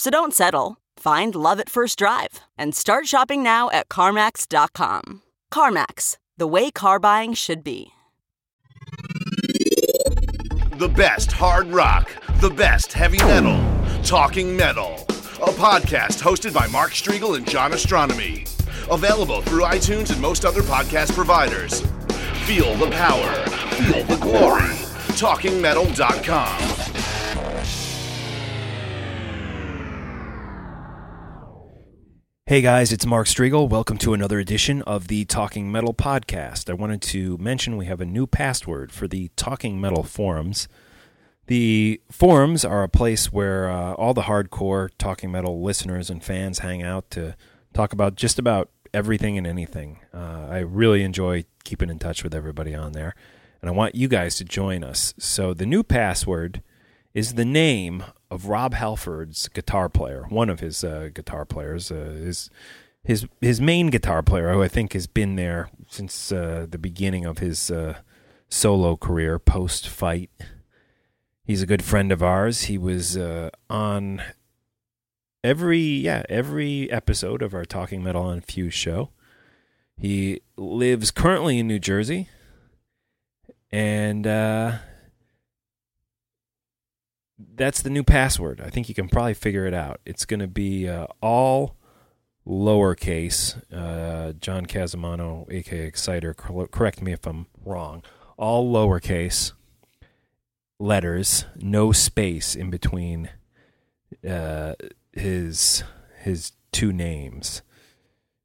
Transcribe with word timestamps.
So 0.00 0.08
don't 0.08 0.32
settle. 0.32 0.78
Find 0.96 1.34
love 1.34 1.60
at 1.60 1.68
first 1.68 1.98
drive 1.98 2.40
and 2.56 2.74
start 2.74 3.06
shopping 3.06 3.42
now 3.42 3.68
at 3.68 3.90
CarMax.com. 3.90 5.20
CarMax, 5.52 6.16
the 6.38 6.46
way 6.46 6.70
car 6.70 6.98
buying 6.98 7.34
should 7.34 7.62
be. 7.62 7.92
The 10.78 10.88
best 10.88 11.30
hard 11.30 11.66
rock, 11.66 12.10
the 12.40 12.48
best 12.48 12.94
heavy 12.94 13.18
metal, 13.18 13.62
Talking 14.02 14.56
Metal, 14.56 14.94
a 15.42 15.52
podcast 15.52 16.22
hosted 16.22 16.54
by 16.54 16.66
Mark 16.68 16.92
Strigl 16.92 17.36
and 17.36 17.46
John 17.46 17.72
Ostronomy. 17.72 18.48
Available 18.90 19.42
through 19.42 19.64
iTunes 19.64 20.10
and 20.10 20.22
most 20.22 20.46
other 20.46 20.62
podcast 20.62 21.12
providers. 21.12 21.82
Feel 22.46 22.74
the 22.76 22.90
power, 22.92 23.34
feel 23.76 24.02
the 24.04 24.16
glory. 24.16 24.62
TalkingMetal.com. 25.20 27.19
Hey 32.50 32.62
guys, 32.62 32.90
it's 32.90 33.06
Mark 33.06 33.28
Strigl. 33.28 33.68
Welcome 33.68 33.96
to 33.98 34.12
another 34.12 34.40
edition 34.40 34.82
of 34.82 35.06
the 35.06 35.24
Talking 35.24 35.70
Metal 35.70 35.94
podcast. 35.94 36.68
I 36.68 36.72
wanted 36.72 37.00
to 37.02 37.38
mention 37.38 37.76
we 37.76 37.86
have 37.86 38.00
a 38.00 38.04
new 38.04 38.26
password 38.26 38.90
for 38.90 39.06
the 39.06 39.30
Talking 39.36 39.80
Metal 39.80 40.02
forums. 40.02 40.66
The 41.46 42.00
forums 42.10 42.64
are 42.64 42.82
a 42.82 42.88
place 42.88 43.32
where 43.32 43.70
uh, 43.70 43.92
all 43.92 44.14
the 44.14 44.22
hardcore 44.22 44.88
Talking 44.98 45.30
Metal 45.30 45.62
listeners 45.62 46.10
and 46.10 46.24
fans 46.24 46.58
hang 46.58 46.82
out 46.82 47.08
to 47.12 47.36
talk 47.72 47.92
about 47.92 48.16
just 48.16 48.36
about 48.36 48.68
everything 48.92 49.38
and 49.38 49.46
anything. 49.46 50.00
Uh, 50.12 50.48
I 50.50 50.58
really 50.58 51.04
enjoy 51.04 51.44
keeping 51.62 51.88
in 51.88 52.00
touch 52.00 52.24
with 52.24 52.34
everybody 52.34 52.74
on 52.74 52.90
there, 52.90 53.14
and 53.62 53.70
I 53.70 53.72
want 53.72 53.94
you 53.94 54.08
guys 54.08 54.34
to 54.38 54.44
join 54.44 54.82
us. 54.82 55.14
So 55.20 55.54
the 55.54 55.66
new 55.66 55.84
password 55.84 56.64
is 57.14 57.34
the 57.34 57.44
name 57.44 58.04
of 58.30 58.46
Rob 58.46 58.74
Halford's 58.74 59.48
guitar 59.48 59.88
player, 59.88 60.26
one 60.28 60.48
of 60.48 60.60
his 60.60 60.84
uh, 60.84 61.10
guitar 61.12 61.44
players, 61.44 61.90
uh, 61.90 62.16
his 62.22 62.50
his 63.02 63.26
his 63.40 63.60
main 63.60 63.88
guitar 63.88 64.22
player, 64.22 64.52
who 64.52 64.62
I 64.62 64.68
think 64.68 64.92
has 64.92 65.06
been 65.06 65.36
there 65.36 65.70
since 65.88 66.30
uh, 66.30 66.66
the 66.68 66.78
beginning 66.78 67.24
of 67.24 67.38
his 67.38 67.70
uh, 67.70 67.98
solo 68.48 68.96
career 68.96 69.38
post 69.38 69.88
fight. 69.88 70.30
He's 71.44 71.62
a 71.62 71.66
good 71.66 71.82
friend 71.82 72.12
of 72.12 72.22
ours. 72.22 72.62
He 72.62 72.78
was 72.78 73.16
uh, 73.16 73.50
on 73.68 74.22
every 75.42 75.80
yeah 75.80 76.22
every 76.28 76.90
episode 76.90 77.42
of 77.42 77.54
our 77.54 77.64
Talking 77.64 78.04
Metal 78.04 78.28
and 78.30 78.44
Fuse 78.44 78.74
show. 78.74 79.10
He 79.96 80.40
lives 80.56 81.10
currently 81.10 81.58
in 81.58 81.66
New 81.66 81.78
Jersey, 81.78 82.28
and 83.72 84.26
uh, 84.26 84.78
that's 87.54 87.82
the 87.82 87.90
new 87.90 88.02
password. 88.02 88.60
I 88.60 88.70
think 88.70 88.88
you 88.88 88.94
can 88.94 89.08
probably 89.08 89.34
figure 89.34 89.66
it 89.66 89.74
out. 89.74 90.00
It's 90.04 90.24
going 90.24 90.40
to 90.40 90.48
be 90.48 90.88
uh, 90.88 91.06
all 91.20 91.76
lowercase. 92.46 93.62
Uh, 93.72 94.32
John 94.32 94.66
Casamano, 94.66 95.50
aka 95.50 95.86
Exciter, 95.86 96.34
correct 96.34 97.02
me 97.02 97.12
if 97.12 97.26
I'm 97.26 97.46
wrong. 97.64 98.02
All 98.36 98.72
lowercase 98.72 99.52
letters, 100.78 101.44
no 101.56 101.92
space 101.92 102.56
in 102.56 102.70
between 102.70 103.30
uh, 104.28 104.74
his 105.12 105.84
his 106.18 106.52
two 106.72 106.92
names, 106.92 107.62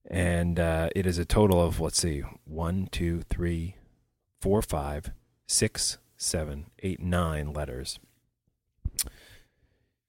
and 0.10 0.60
uh, 0.60 0.90
it 0.96 1.06
is 1.06 1.18
a 1.18 1.26
total 1.26 1.62
of 1.62 1.80
let's 1.80 2.00
see, 2.00 2.24
one, 2.44 2.88
two, 2.92 3.22
three, 3.22 3.76
four, 4.42 4.62
five, 4.62 5.12
six, 5.48 5.98
seven, 6.18 6.68
eight, 6.84 7.00
nine 7.00 7.54
letters. 7.54 8.00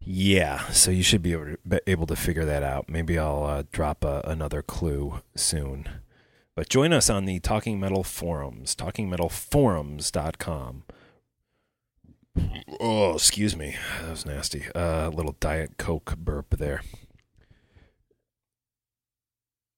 Yeah, 0.08 0.68
so 0.68 0.92
you 0.92 1.02
should 1.02 1.20
be 1.20 1.32
able 1.32 2.06
to, 2.06 2.14
figure 2.14 2.44
that 2.44 2.62
out. 2.62 2.88
Maybe 2.88 3.18
I'll 3.18 3.42
uh, 3.42 3.64
drop 3.72 4.04
a, 4.04 4.22
another 4.24 4.62
clue 4.62 5.20
soon. 5.34 5.88
But 6.54 6.68
join 6.68 6.92
us 6.92 7.10
on 7.10 7.24
the 7.24 7.40
Talking 7.40 7.80
Metal 7.80 8.04
forums, 8.04 8.76
talkingmetalforums.com. 8.76 10.84
Oh, 12.78 13.14
excuse 13.14 13.56
me. 13.56 13.74
That 14.02 14.10
was 14.10 14.24
nasty. 14.24 14.66
A 14.76 14.78
uh, 14.78 15.10
little 15.12 15.34
Diet 15.40 15.76
Coke 15.76 16.14
burp 16.16 16.50
there. 16.50 16.82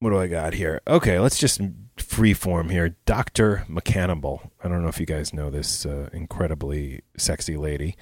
What 0.01 0.11
do 0.11 0.19
I 0.19 0.27
got 0.27 0.53
here? 0.53 0.83
Okay, 0.87 1.19
let's 1.19 1.39
just 1.39 1.63
freeform 1.97 2.71
here. 2.71 2.97
Dr. 3.07 3.65
Mikannibal. 3.67 4.51
I 4.63 4.69
don't 4.69 4.83
know 4.83 4.89
if 4.89 5.01
you 5.01 5.07
guys 5.07 5.33
know 5.33 5.49
this 5.49 5.87
uh, 5.87 6.11
incredibly 6.13 7.01
sexy 7.17 7.57
lady. 7.57 7.97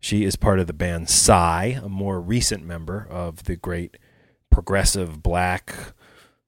She 0.00 0.24
is 0.24 0.34
part 0.34 0.58
of 0.58 0.66
the 0.66 0.72
band 0.72 1.10
Sigh, 1.10 1.78
a 1.82 1.88
more 1.88 2.20
recent 2.20 2.64
member 2.64 3.06
of 3.10 3.44
the 3.44 3.56
great 3.56 3.98
progressive 4.50 5.22
black 5.22 5.74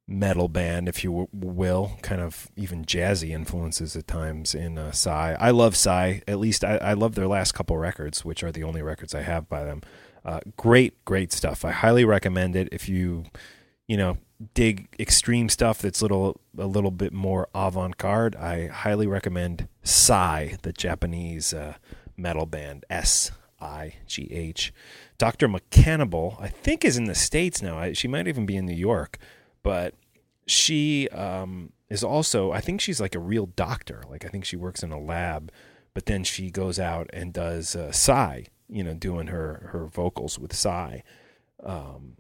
metal 0.09 0.49
band, 0.49 0.89
if 0.89 1.05
you 1.05 1.29
will, 1.33 1.99
kind 2.03 2.21
of 2.21 2.51
even 2.57 2.85
jazzy 2.85 3.31
influences 3.31 3.95
at 3.95 4.07
times 4.07 4.55
in 4.55 4.79
uh, 4.79 4.91
Sigh. 4.91 5.37
I 5.39 5.51
love 5.51 5.77
Sigh. 5.77 6.23
At 6.27 6.39
least 6.39 6.65
I, 6.65 6.79
I, 6.79 6.93
love 6.95 7.15
their 7.15 7.29
last 7.29 7.53
couple 7.53 7.77
records, 7.77 8.25
which 8.25 8.43
are 8.43 8.51
the 8.51 8.65
only 8.65 8.83
records 8.83 9.15
I 9.15 9.23
have 9.23 9.49
by 9.49 9.65
them. 9.65 9.83
Uh, 10.25 10.41
great, 10.57 11.05
great 11.05 11.33
stuff. 11.33 11.65
I 11.65 11.73
highly 11.73 12.05
recommend 12.05 12.57
it 12.57 12.69
if 12.73 12.89
you, 12.89 13.25
you 13.87 13.97
know, 13.97 14.19
dig 14.55 14.89
extreme 14.99 15.49
stuff 15.49 15.79
that's 15.79 16.03
little 16.03 16.41
a 16.59 16.67
little 16.67 16.91
bit 16.91 17.13
more 17.13 17.49
avant 17.55 17.97
garde. 17.97 18.35
I 18.35 18.69
highly 18.69 19.07
recommend 19.07 19.69
Sigh, 19.83 20.57
the 20.63 20.73
Japanese 20.73 21.55
uh, 21.55 21.75
metal 22.17 22.47
band 22.47 22.85
S 22.91 23.31
I 23.63 23.95
G 24.07 24.29
H. 24.33 24.73
Dr. 25.19 25.49
Mikannibal, 25.49 26.37
I 26.41 26.49
think, 26.49 26.85
is 26.85 26.97
in 26.97 27.05
the 27.05 27.15
States 27.15 27.63
now. 27.63 27.93
She 27.93 28.09
might 28.09 28.27
even 28.27 28.45
be 28.45 28.57
in 28.57 28.67
New 28.67 28.75
York, 28.75 29.19
but 29.63 29.95
she 30.47 31.09
um, 31.11 31.73
is 31.89 32.03
also, 32.03 32.51
I 32.51 32.61
think 32.61 32.81
she's 32.81 33.01
like 33.01 33.15
a 33.15 33.21
real 33.21 33.47
doctor. 33.47 34.03
Like, 34.11 34.25
I 34.25 34.29
think 34.29 34.45
she 34.45 34.57
works 34.57 34.83
in 34.83 34.91
a 34.91 35.01
lab, 35.01 35.53
but 35.95 36.07
then 36.07 36.25
she 36.25 36.51
goes 36.51 36.79
out 36.81 37.09
and 37.13 37.33
does 37.33 37.77
uh, 37.77 37.93
Sigh, 37.93 38.47
you 38.69 38.83
know, 38.83 38.95
doing 38.95 39.29
her, 39.29 39.71
her 39.73 39.87
vocals 39.87 40.39
with 40.39 40.55
Sigh, 40.55 41.05
um, 41.63 42.17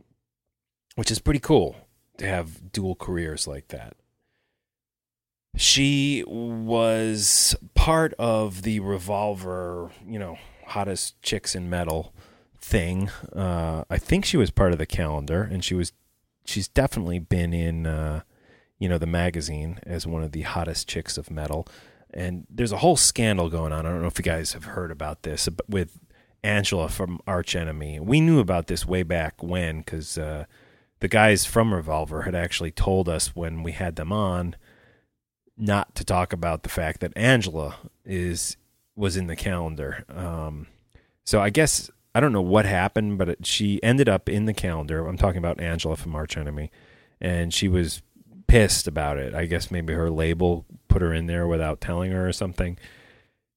which 0.94 1.10
is 1.10 1.18
pretty 1.18 1.40
cool 1.40 1.74
to 2.18 2.26
have 2.26 2.70
dual 2.70 2.94
careers 2.94 3.48
like 3.48 3.68
that. 3.68 3.96
She 5.56 6.24
was 6.26 7.54
part 7.74 8.14
of 8.18 8.62
the 8.62 8.80
Revolver, 8.80 9.90
you 10.06 10.18
know, 10.18 10.38
hottest 10.72 11.20
chicks 11.22 11.54
in 11.54 11.68
metal 11.70 12.14
thing. 12.58 13.10
Uh, 13.34 13.84
I 13.90 13.98
think 13.98 14.24
she 14.24 14.36
was 14.36 14.50
part 14.50 14.72
of 14.72 14.78
the 14.78 14.86
calendar, 14.86 15.42
and 15.42 15.64
she 15.64 15.74
was 15.74 15.92
she's 16.44 16.68
definitely 16.68 17.18
been 17.18 17.52
in 17.52 17.86
uh, 17.86 18.22
you 18.78 18.88
know 18.88 18.98
the 18.98 19.06
magazine 19.06 19.78
as 19.84 20.06
one 20.06 20.22
of 20.22 20.32
the 20.32 20.42
hottest 20.42 20.88
chicks 20.88 21.18
of 21.18 21.30
metal. 21.30 21.66
And 22.14 22.46
there's 22.50 22.72
a 22.72 22.78
whole 22.78 22.96
scandal 22.96 23.48
going 23.48 23.72
on. 23.72 23.86
I 23.86 23.88
don't 23.90 24.02
know 24.02 24.08
if 24.08 24.18
you 24.18 24.24
guys 24.24 24.52
have 24.52 24.64
heard 24.64 24.90
about 24.90 25.22
this 25.22 25.48
with 25.66 25.98
Angela 26.44 26.88
from 26.90 27.20
Arch 27.26 27.56
Enemy. 27.56 28.00
We 28.00 28.20
knew 28.20 28.38
about 28.38 28.66
this 28.66 28.84
way 28.84 29.02
back 29.02 29.42
when 29.42 29.78
because 29.78 30.18
uh, 30.18 30.44
the 31.00 31.08
guys 31.08 31.46
from 31.46 31.72
Revolver 31.72 32.22
had 32.22 32.34
actually 32.34 32.70
told 32.70 33.08
us 33.08 33.34
when 33.34 33.62
we 33.62 33.72
had 33.72 33.96
them 33.96 34.12
on 34.12 34.56
not 35.56 35.94
to 35.94 36.04
talk 36.04 36.32
about 36.32 36.62
the 36.62 36.68
fact 36.68 37.00
that 37.00 37.12
Angela 37.16 37.76
is 38.04 38.56
was 38.96 39.16
in 39.16 39.26
the 39.26 39.36
calendar. 39.36 40.04
Um, 40.08 40.66
so 41.24 41.40
I 41.40 41.50
guess 41.50 41.90
I 42.14 42.20
don't 42.20 42.32
know 42.32 42.42
what 42.42 42.66
happened, 42.66 43.18
but 43.18 43.28
it, 43.28 43.46
she 43.46 43.82
ended 43.82 44.08
up 44.08 44.28
in 44.28 44.44
the 44.44 44.52
calendar. 44.52 45.06
I'm 45.06 45.16
talking 45.16 45.38
about 45.38 45.60
Angela 45.60 45.96
from 45.96 46.14
Arch 46.14 46.36
Enemy, 46.36 46.70
and 47.20 47.52
she 47.54 47.68
was 47.68 48.02
pissed 48.46 48.86
about 48.86 49.16
it. 49.16 49.34
I 49.34 49.46
guess 49.46 49.70
maybe 49.70 49.94
her 49.94 50.10
label 50.10 50.66
put 50.88 51.02
her 51.02 51.14
in 51.14 51.26
there 51.26 51.46
without 51.46 51.80
telling 51.80 52.12
her 52.12 52.28
or 52.28 52.32
something. 52.32 52.78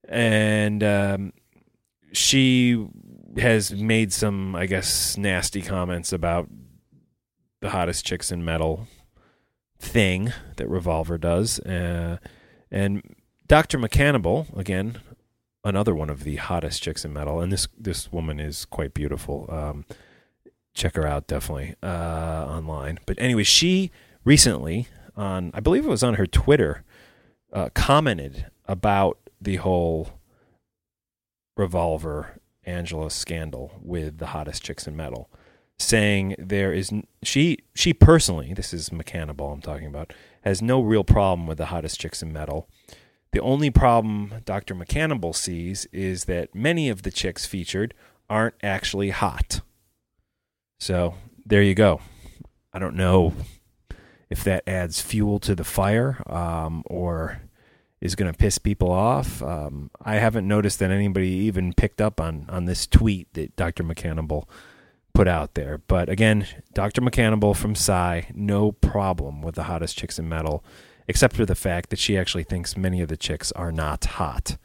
And 0.07 0.83
um, 0.83 1.33
she 2.13 2.87
has 3.37 3.73
made 3.73 4.13
some, 4.13 4.55
I 4.55 4.67
guess, 4.67 5.17
nasty 5.17 5.61
comments 5.61 6.13
about 6.13 6.47
the 7.59 7.71
hottest 7.71 8.05
chicks 8.05 8.31
in 8.31 8.45
metal 8.45 8.87
thing 9.79 10.31
that 10.55 10.69
Revolver 10.69 11.17
does. 11.17 11.59
Uh, 11.59 12.17
and 12.71 13.01
Dr. 13.47 13.77
Mikannibal, 13.77 14.57
again, 14.57 14.99
another 15.65 15.95
one 15.95 16.09
of 16.09 16.23
the 16.23 16.37
hottest 16.37 16.81
chicks 16.81 17.03
in 17.03 17.11
metal, 17.11 17.41
and 17.41 17.51
this 17.51 17.67
this 17.77 18.11
woman 18.11 18.39
is 18.39 18.63
quite 18.63 18.93
beautiful. 18.93 19.49
Um, 19.49 19.85
check 20.73 20.95
her 20.95 21.07
out 21.07 21.27
definitely 21.27 21.75
uh, 21.81 22.45
online. 22.47 22.99
But 23.05 23.17
anyway, 23.19 23.43
she 23.43 23.91
recently 24.23 24.87
on 25.17 25.51
I 25.53 25.59
believe 25.59 25.85
it 25.85 25.89
was 25.89 26.03
on 26.03 26.13
her 26.13 26.27
Twitter 26.27 26.83
uh, 27.51 27.69
commented 27.73 28.45
about 28.65 29.17
the 29.41 29.57
whole 29.57 30.19
Revolver 31.57 32.39
Angela 32.65 33.09
scandal 33.09 33.79
with 33.81 34.17
the 34.17 34.27
hottest 34.27 34.63
chicks 34.63 34.87
in 34.87 34.95
metal, 34.95 35.29
saying 35.79 36.35
there 36.37 36.73
is 36.73 36.91
she 37.23 37.57
she 37.73 37.93
personally 37.93 38.53
this 38.53 38.73
is 38.73 38.89
Mikannibal 38.89 39.53
I'm 39.53 39.61
talking 39.61 39.87
about 39.87 40.13
has 40.41 40.61
no 40.61 40.81
real 40.81 41.03
problem 41.03 41.47
with 41.47 41.57
the 41.57 41.67
hottest 41.67 41.99
chicks 41.99 42.21
in 42.21 42.31
metal. 42.31 42.69
The 43.35 43.41
only 43.41 43.69
problem 43.69 44.33
Dr. 44.45 44.73
Mikannibal 44.73 45.35
sees 45.35 45.87
is 45.91 46.23
that 46.23 46.55
many 46.55 46.87
of 46.87 47.01
the 47.01 47.11
chicks 47.11 47.45
featured 47.45 47.93
aren't 48.29 48.55
actually 48.63 49.09
hot. 49.09 49.59
So 50.79 51.15
there 51.45 51.61
you 51.61 51.75
go. 51.75 51.99
I 52.71 52.79
don't 52.79 52.95
know 52.95 53.33
if 54.29 54.41
that 54.45 54.63
adds 54.65 55.01
fuel 55.01 55.39
to 55.39 55.53
the 55.53 55.65
fire 55.65 56.23
um, 56.31 56.81
or 56.85 57.41
is 57.99 58.15
going 58.15 58.31
to 58.31 58.37
piss 58.37 58.57
people 58.57 58.89
off. 58.89 59.43
Um, 59.43 59.91
I 60.01 60.15
haven't 60.15 60.47
noticed 60.47 60.79
that 60.79 60.91
anybody 60.91 61.27
even 61.27 61.73
picked 61.73 61.99
up 61.99 62.21
on 62.21 62.45
on 62.47 62.63
this 62.63 62.87
tweet 62.87 63.33
that 63.33 63.57
Dr. 63.57 63.83
Mikannibal 63.83 64.47
put 65.13 65.27
out 65.27 65.55
there. 65.55 65.81
But 65.89 66.07
again, 66.07 66.47
Dr. 66.73 67.01
Mikannibal 67.01 67.53
from 67.53 67.75
Sigh, 67.75 68.31
no 68.33 68.71
problem 68.71 69.41
with 69.41 69.55
the 69.55 69.63
hottest 69.63 69.97
chicks 69.97 70.17
in 70.17 70.29
metal, 70.29 70.63
except 71.07 71.35
for 71.35 71.45
the 71.45 71.55
fact 71.55 71.89
that 71.89 71.99
she 71.99 72.17
actually 72.17 72.43
thinks 72.43 72.77
many 72.77 73.01
of 73.01 73.07
the 73.07 73.17
chicks 73.17 73.51
are 73.53 73.71
not 73.71 74.05
hot. 74.05 74.57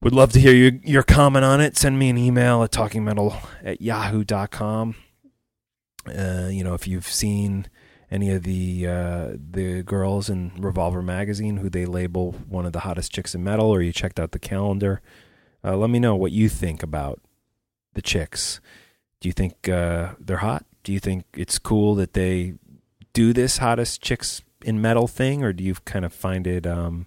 Would 0.00 0.14
love 0.14 0.32
to 0.32 0.40
hear 0.40 0.54
your, 0.54 0.72
your 0.84 1.02
comment 1.02 1.44
on 1.44 1.60
it. 1.60 1.76
Send 1.76 1.98
me 1.98 2.08
an 2.08 2.18
email 2.18 2.62
at 2.62 2.70
talkingmetal 2.70 3.36
at 3.64 3.80
yahoo.com. 3.80 4.94
Uh, 6.06 6.48
you 6.50 6.62
know, 6.62 6.74
if 6.74 6.86
you've 6.86 7.06
seen 7.06 7.66
any 8.10 8.30
of 8.30 8.44
the 8.44 8.86
uh, 8.86 9.28
the 9.34 9.82
girls 9.82 10.30
in 10.30 10.52
Revolver 10.56 11.02
magazine 11.02 11.58
who 11.58 11.68
they 11.68 11.84
label 11.84 12.32
one 12.48 12.64
of 12.64 12.72
the 12.72 12.80
hottest 12.80 13.12
chicks 13.12 13.34
in 13.34 13.42
metal, 13.42 13.66
or 13.66 13.82
you 13.82 13.92
checked 13.92 14.20
out 14.20 14.30
the 14.30 14.38
calendar, 14.38 15.02
uh, 15.64 15.76
let 15.76 15.90
me 15.90 15.98
know 15.98 16.14
what 16.14 16.32
you 16.32 16.48
think 16.48 16.82
about 16.82 17.20
the 17.94 18.02
chicks. 18.02 18.60
Do 19.20 19.28
you 19.28 19.32
think 19.32 19.68
uh, 19.68 20.14
they're 20.20 20.38
hot? 20.38 20.64
Do 20.84 20.92
you 20.92 21.00
think 21.00 21.24
it's 21.34 21.58
cool 21.58 21.96
that 21.96 22.12
they 22.12 22.54
do 23.12 23.32
this 23.32 23.58
hottest 23.58 24.00
chicks 24.00 24.42
in 24.62 24.80
metal 24.80 25.06
thing, 25.06 25.42
or 25.42 25.52
do 25.52 25.62
you 25.62 25.74
kind 25.84 26.04
of 26.04 26.12
find 26.12 26.46
it, 26.46 26.66
um, 26.66 27.06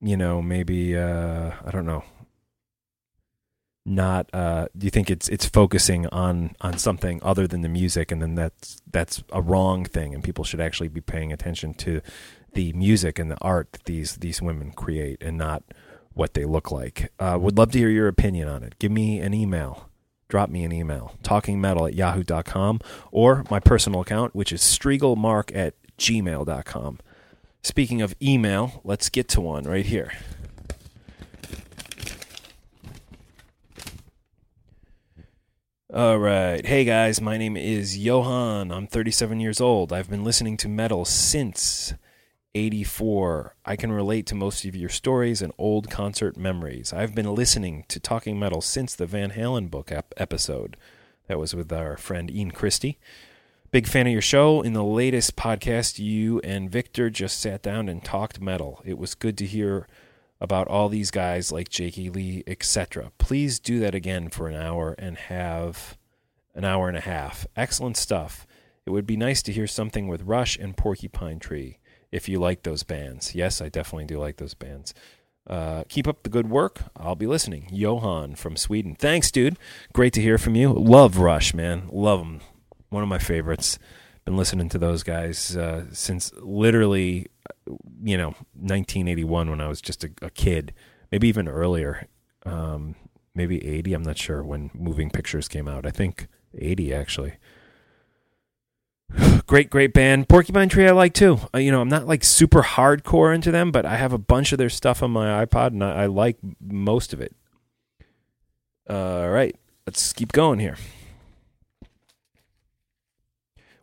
you 0.00 0.16
know, 0.16 0.42
maybe 0.42 0.96
uh, 0.96 1.52
I 1.64 1.70
don't 1.70 1.86
know, 1.86 2.04
not 3.86 4.28
uh, 4.32 4.66
do 4.76 4.86
you 4.86 4.90
think 4.90 5.10
it's 5.10 5.28
it's 5.28 5.46
focusing 5.46 6.06
on 6.08 6.54
on 6.60 6.78
something 6.78 7.20
other 7.22 7.46
than 7.46 7.62
the 7.62 7.68
music 7.68 8.12
and 8.12 8.20
then 8.20 8.34
that's 8.34 8.80
that's 8.90 9.22
a 9.32 9.40
wrong 9.40 9.84
thing 9.84 10.14
and 10.14 10.22
people 10.22 10.44
should 10.44 10.60
actually 10.60 10.88
be 10.88 11.00
paying 11.00 11.32
attention 11.32 11.72
to 11.74 12.00
the 12.52 12.72
music 12.74 13.18
and 13.18 13.30
the 13.30 13.38
art 13.40 13.72
that 13.72 13.84
these 13.84 14.16
these 14.16 14.42
women 14.42 14.72
create 14.72 15.22
and 15.22 15.38
not 15.38 15.62
what 16.12 16.34
they 16.34 16.44
look 16.44 16.70
like? 16.70 17.12
Uh, 17.18 17.38
would 17.40 17.56
love 17.56 17.70
to 17.72 17.78
hear 17.78 17.88
your 17.88 18.08
opinion 18.08 18.48
on 18.48 18.62
it. 18.62 18.78
Give 18.78 18.92
me 18.92 19.20
an 19.20 19.32
email. 19.32 19.88
Drop 20.28 20.50
me 20.50 20.64
an 20.64 20.72
email. 20.72 21.14
Talkingmetal 21.22 21.88
at 21.88 21.94
yahoo.com 21.94 22.80
or 23.10 23.44
my 23.50 23.60
personal 23.60 24.02
account 24.02 24.34
which 24.34 24.52
is 24.52 24.60
striglmark 24.60 25.54
at 25.56 25.74
gmail.com 26.00 26.98
speaking 27.62 28.00
of 28.02 28.14
email 28.22 28.80
let's 28.84 29.08
get 29.08 29.28
to 29.28 29.40
one 29.40 29.64
right 29.64 29.86
here 29.86 30.12
All 35.92 36.20
right. 36.20 36.64
Hey 36.64 36.84
guys, 36.84 37.20
my 37.20 37.36
name 37.36 37.56
is 37.56 37.98
Johan. 37.98 38.70
I'm 38.70 38.86
37 38.86 39.40
years 39.40 39.60
old. 39.60 39.92
I've 39.92 40.08
been 40.08 40.22
listening 40.22 40.56
to 40.58 40.68
metal 40.68 41.04
since 41.04 41.94
84. 42.54 43.56
I 43.64 43.74
can 43.74 43.90
relate 43.90 44.24
to 44.26 44.36
most 44.36 44.64
of 44.64 44.76
your 44.76 44.88
stories 44.88 45.42
and 45.42 45.52
old 45.58 45.90
concert 45.90 46.36
memories. 46.36 46.92
I've 46.92 47.12
been 47.14 47.34
listening 47.34 47.86
to 47.88 47.98
Talking 47.98 48.38
Metal 48.38 48.60
since 48.60 48.94
the 48.94 49.06
Van 49.06 49.32
Halen 49.32 49.68
book 49.68 49.90
ep- 49.90 50.14
episode. 50.16 50.76
That 51.26 51.40
was 51.40 51.56
with 51.56 51.72
our 51.72 51.96
friend 51.96 52.30
Ian 52.30 52.52
Christe. 52.52 52.96
Big 53.70 53.86
fan 53.86 54.08
of 54.08 54.12
your 54.12 54.20
show. 54.20 54.62
In 54.62 54.72
the 54.72 54.82
latest 54.82 55.36
podcast, 55.36 56.00
you 56.00 56.40
and 56.40 56.68
Victor 56.68 57.08
just 57.08 57.38
sat 57.38 57.62
down 57.62 57.88
and 57.88 58.02
talked 58.02 58.40
metal. 58.40 58.82
It 58.84 58.98
was 58.98 59.14
good 59.14 59.38
to 59.38 59.46
hear 59.46 59.86
about 60.40 60.66
all 60.66 60.88
these 60.88 61.12
guys 61.12 61.52
like 61.52 61.68
Jakey 61.68 62.10
Lee, 62.10 62.42
etc. 62.48 63.12
Please 63.18 63.60
do 63.60 63.78
that 63.78 63.94
again 63.94 64.28
for 64.28 64.48
an 64.48 64.56
hour 64.56 64.96
and 64.98 65.16
have 65.16 65.96
an 66.52 66.64
hour 66.64 66.88
and 66.88 66.96
a 66.96 67.02
half. 67.02 67.46
Excellent 67.54 67.96
stuff. 67.96 68.44
It 68.86 68.90
would 68.90 69.06
be 69.06 69.16
nice 69.16 69.40
to 69.42 69.52
hear 69.52 69.68
something 69.68 70.08
with 70.08 70.22
Rush 70.22 70.58
and 70.58 70.76
Porcupine 70.76 71.38
Tree 71.38 71.78
if 72.10 72.28
you 72.28 72.40
like 72.40 72.64
those 72.64 72.82
bands. 72.82 73.36
Yes, 73.36 73.60
I 73.60 73.68
definitely 73.68 74.06
do 74.06 74.18
like 74.18 74.38
those 74.38 74.54
bands. 74.54 74.94
Uh, 75.46 75.84
keep 75.88 76.08
up 76.08 76.24
the 76.24 76.28
good 76.28 76.50
work. 76.50 76.80
I'll 76.96 77.14
be 77.14 77.28
listening. 77.28 77.68
Johan 77.70 78.34
from 78.34 78.56
Sweden. 78.56 78.96
Thanks, 78.96 79.30
dude. 79.30 79.60
Great 79.92 80.12
to 80.14 80.20
hear 80.20 80.38
from 80.38 80.56
you. 80.56 80.72
Love 80.72 81.18
Rush, 81.18 81.54
man. 81.54 81.84
Love 81.92 82.18
them. 82.18 82.40
One 82.90 83.02
of 83.02 83.08
my 83.08 83.18
favorites. 83.18 83.78
Been 84.24 84.36
listening 84.36 84.68
to 84.68 84.78
those 84.78 85.02
guys 85.02 85.56
uh, 85.56 85.86
since 85.92 86.30
literally 86.40 87.28
you 88.02 88.16
know 88.16 88.28
1981 88.54 89.50
when 89.50 89.60
I 89.60 89.68
was 89.68 89.80
just 89.80 90.04
a, 90.04 90.10
a 90.20 90.30
kid, 90.30 90.74
maybe 91.10 91.28
even 91.28 91.48
earlier, 91.48 92.06
um, 92.44 92.96
maybe 93.34 93.66
80. 93.66 93.94
I'm 93.94 94.02
not 94.02 94.18
sure 94.18 94.42
when 94.42 94.70
Moving 94.74 95.10
Pictures 95.10 95.48
came 95.48 95.66
out. 95.66 95.86
I 95.86 95.90
think 95.90 96.28
80 96.56 96.92
actually. 96.92 97.34
great, 99.46 99.70
great 99.70 99.92
band. 99.92 100.28
Porcupine 100.28 100.68
Tree 100.68 100.86
I 100.86 100.92
like 100.92 101.14
too. 101.14 101.40
Uh, 101.54 101.58
you 101.58 101.70
know, 101.70 101.80
I'm 101.80 101.88
not 101.88 102.06
like 102.06 102.24
super 102.24 102.62
hardcore 102.62 103.34
into 103.34 103.50
them, 103.50 103.70
but 103.72 103.84
I 103.84 103.96
have 103.96 104.12
a 104.12 104.18
bunch 104.18 104.52
of 104.52 104.58
their 104.58 104.70
stuff 104.70 105.02
on 105.02 105.10
my 105.10 105.44
iPod, 105.44 105.68
and 105.68 105.82
I, 105.82 106.02
I 106.02 106.06
like 106.06 106.38
most 106.60 107.12
of 107.12 107.20
it. 107.20 107.34
All 108.88 109.28
right, 109.30 109.54
let's 109.86 110.12
keep 110.12 110.32
going 110.32 110.58
here. 110.58 110.76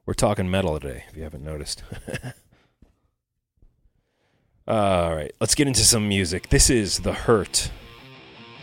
We're 0.08 0.14
talking 0.14 0.50
metal 0.50 0.80
today, 0.80 1.04
if 1.10 1.18
you 1.18 1.24
haven't 1.24 1.44
noticed. 1.44 1.84
All 4.66 5.14
right, 5.14 5.34
let's 5.42 5.54
get 5.54 5.68
into 5.68 5.82
some 5.82 6.08
music. 6.08 6.48
This 6.48 6.70
is 6.70 7.00
The 7.00 7.12
Hurt 7.12 7.70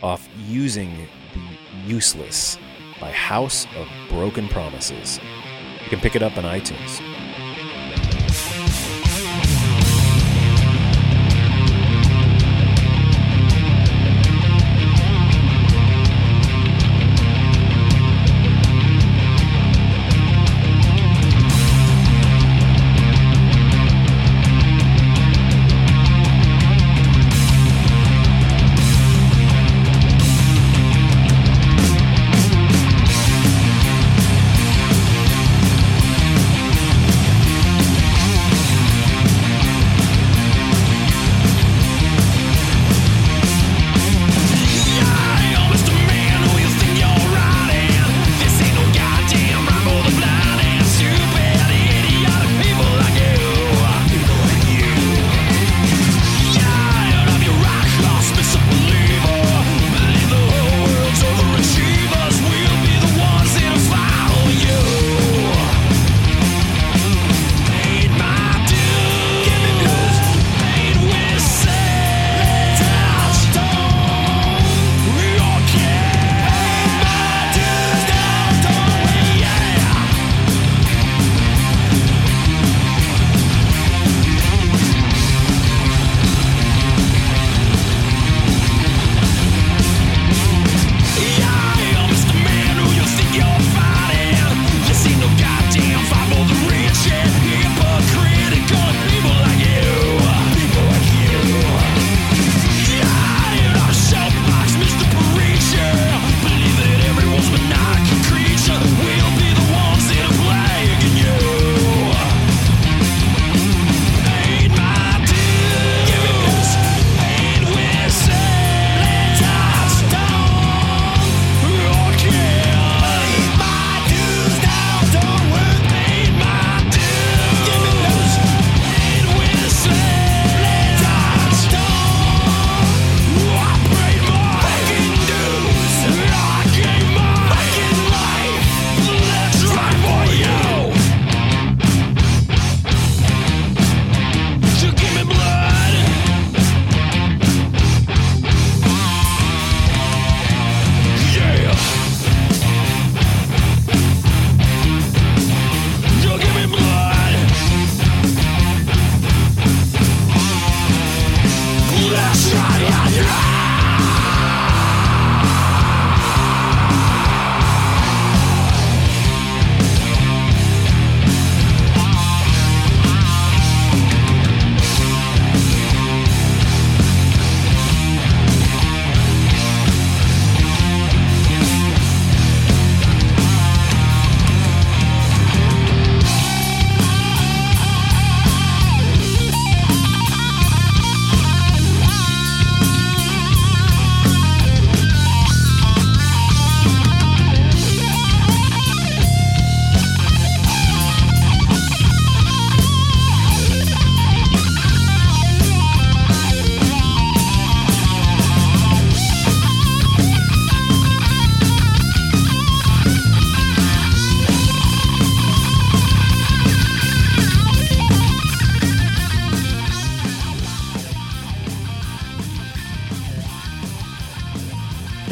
off 0.01 0.27
Using 0.47 1.07
the 1.35 1.83
Useless 1.85 2.57
by 2.99 3.11
House 3.11 3.67
of 3.77 3.87
Broken 4.09 4.47
Promises. 4.47 5.19
You 5.83 5.89
can 5.91 5.99
pick 5.99 6.15
it 6.15 6.23
up 6.23 6.35
on 6.35 6.45
iTunes. 6.45 7.14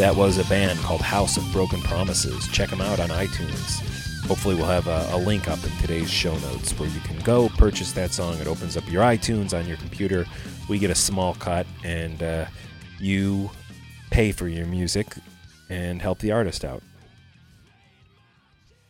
That 0.04 0.18
was 0.18 0.38
a 0.38 0.44
band 0.50 0.78
called 0.80 1.00
House 1.00 1.38
of 1.38 1.50
Broken 1.54 1.80
Promises. 1.80 2.50
Check 2.50 2.70
them 2.70 2.82
out 2.82 3.00
on 3.00 3.08
iTunes. 3.08 3.82
Hopefully, 4.28 4.54
we'll 4.54 4.66
have 4.66 4.88
a, 4.88 5.08
a, 5.12 5.18
link 5.18 5.48
up 5.48 5.64
in 5.64 5.70
today's 5.78 6.12
show 6.12 6.38
notes 6.40 6.78
where 6.78 6.90
you 6.90 7.00
can 7.00 7.18
go 7.20 7.48
purchase 7.48 7.94
that 7.94 8.12
song. 8.12 8.38
It 8.40 8.46
opens 8.46 8.76
up 8.76 8.84
your 8.92 9.02
iTunes 9.02 9.58
on 9.58 9.66
your 9.66 9.78
computer. 9.78 10.26
We 10.68 10.78
get 10.78 10.90
a 10.90 10.96
small 10.96 11.36
cut, 11.36 11.66
and 11.86 12.22
uh, 12.22 12.48
you 13.00 13.50
pay 14.12 14.34
for 14.34 14.50
your 14.50 14.66
music 14.66 15.08
and 15.70 16.02
help 16.02 16.20
the 16.20 16.34
artist 16.34 16.66
out. 16.66 16.84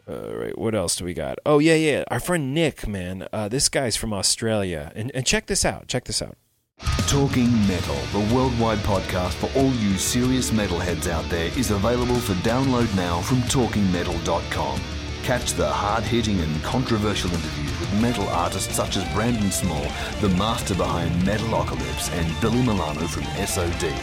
All 0.10 0.16
right, 0.16 0.58
what 0.58 0.74
else 0.74 0.96
do 0.96 1.06
we 1.06 1.14
got? 1.14 1.38
Oh 1.46 1.60
yeah, 1.60 1.76
yeah, 1.76 2.06
our 2.08 2.20
friend 2.20 2.56
Nick, 2.56 2.88
man. 2.88 3.28
Uh, 3.32 3.48
this 3.50 3.70
guy's 3.70 3.96
from 3.96 4.14
Australia, 4.14 4.92
and 4.96 5.12
and 5.14 5.28
check 5.28 5.46
this 5.46 5.64
out. 5.64 5.88
Check 5.88 6.06
this 6.06 6.24
out. 6.24 6.38
Talking 7.14 7.52
Metal, 7.68 7.96
the 8.12 8.34
worldwide 8.34 8.80
podcast 8.80 9.34
for 9.34 9.48
all 9.56 9.72
you 9.74 10.00
serious 10.00 10.50
metalheads 10.50 11.08
out 11.08 11.30
there, 11.30 11.52
is 11.56 11.70
available 11.70 12.16
for 12.16 12.34
download 12.42 12.92
now 12.96 13.22
from 13.22 13.38
TalkingMetal.com. 13.44 14.82
Catch 15.22 15.54
the 15.54 15.70
hard-hitting 15.70 16.40
and 16.40 16.64
controversial 16.64 17.30
interviews 17.30 17.80
with 17.80 18.02
metal 18.02 18.28
artists 18.30 18.76
such 18.76 18.98
as 18.98 19.08
Brendon 19.14 19.52
Small, 19.52 19.86
the 20.22 20.30
master 20.30 20.74
behind 20.74 21.12
Metalocalypse, 21.22 22.12
and 22.14 22.42
Billy 22.42 22.64
Milano 22.64 23.06
from 23.06 23.26
SOD. 23.46 23.94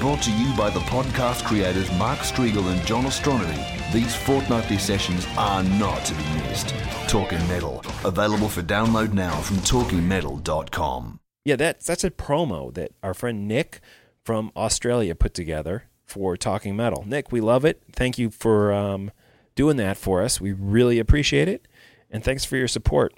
Brought 0.00 0.22
to 0.22 0.32
you 0.32 0.56
by 0.56 0.70
the 0.70 0.80
podcast 0.80 1.44
creators 1.44 1.92
Mark 1.98 2.20
Strigl 2.20 2.72
and 2.72 2.80
John 2.86 3.04
Ostronomy, 3.04 3.92
these 3.92 4.16
fortnightly 4.16 4.78
sessions 4.78 5.26
are 5.36 5.62
not 5.62 6.02
to 6.06 6.14
be 6.14 6.24
missed. 6.38 6.74
Talking 7.08 7.46
Metal, 7.46 7.84
available 8.06 8.48
for 8.48 8.62
download 8.62 9.12
now 9.12 9.38
from 9.42 9.58
TalkingMetal.com. 9.58 11.20
Yeah, 11.44 11.56
that's 11.56 11.86
that's 11.86 12.04
a 12.04 12.10
promo 12.10 12.72
that 12.74 12.92
our 13.02 13.12
friend 13.12 13.46
Nick 13.46 13.80
from 14.24 14.50
Australia 14.56 15.14
put 15.14 15.34
together 15.34 15.84
for 16.06 16.36
Talking 16.36 16.74
Metal. 16.74 17.04
Nick, 17.06 17.30
we 17.30 17.40
love 17.40 17.64
it. 17.64 17.82
Thank 17.92 18.18
you 18.18 18.30
for 18.30 18.72
um, 18.72 19.10
doing 19.54 19.76
that 19.76 19.98
for 19.98 20.22
us. 20.22 20.40
We 20.40 20.52
really 20.52 20.98
appreciate 20.98 21.48
it, 21.48 21.68
and 22.10 22.24
thanks 22.24 22.44
for 22.46 22.56
your 22.56 22.68
support. 22.68 23.12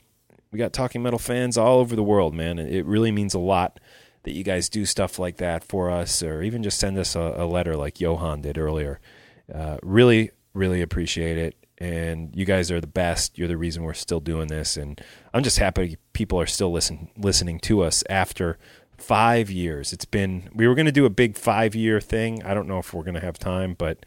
We 0.50 0.59
got 0.59 0.73
Talking 0.73 1.02
Metal 1.02 1.18
fans 1.18 1.56
all 1.56 1.78
over 1.78 1.95
the 1.95 2.02
world, 2.02 2.35
man. 2.35 2.59
It 2.59 2.85
really 2.85 3.12
means 3.12 3.35
a 3.35 3.38
lot 3.38 3.78
that 4.25 4.33
you 4.33 4.42
guys 4.42 4.68
do 4.68 4.85
stuff 4.85 5.21
like 5.21 5.37
that 5.37 5.62
for 5.62 5.88
us, 5.88 6.21
or 6.21 6.42
even 6.42 6.64
just 6.64 6.80
send 6.80 6.99
us 6.99 7.14
a, 7.14 7.35
a 7.37 7.47
letter 7.47 7.76
like 7.76 8.00
Johan 8.00 8.42
did 8.42 8.59
earlier. 8.59 8.99
Uh, 9.52 9.78
really, 9.83 10.33
really 10.52 10.83
appreciate 10.83 11.38
it 11.38 11.65
and 11.78 12.35
you 12.35 12.45
guys 12.45 12.71
are 12.71 12.80
the 12.80 12.87
best. 12.87 13.38
You're 13.38 13.49
the 13.49 13.56
reason 13.56 13.83
we're 13.83 13.95
still 13.95 14.21
doing 14.21 14.49
this, 14.49 14.76
and 14.76 15.00
I'm 15.35 15.42
just 15.42 15.59
happy 15.59 15.97
people 16.12 16.40
are 16.40 16.47
still 16.47 16.73
listen 16.73 17.11
listening 17.16 17.61
to 17.61 17.83
us 17.83 18.02
after 18.09 18.59
five 18.97 19.50
years. 19.50 19.92
It's 19.92 20.04
been 20.04 20.49
we 20.54 20.66
were 20.66 20.75
going 20.75 20.87
to 20.87 20.92
do 20.92 21.06
a 21.06 21.11
big 21.11 21.37
five 21.37 21.75
year 21.75 22.00
thing. 22.00 22.42
I 22.42 22.54
don't 22.54 22.68
know 22.68 22.78
if 22.78 22.92
we're 22.95 23.04
going 23.04 23.14
to 23.14 23.21
have 23.21 23.38
time, 23.38 23.75
but 23.75 24.04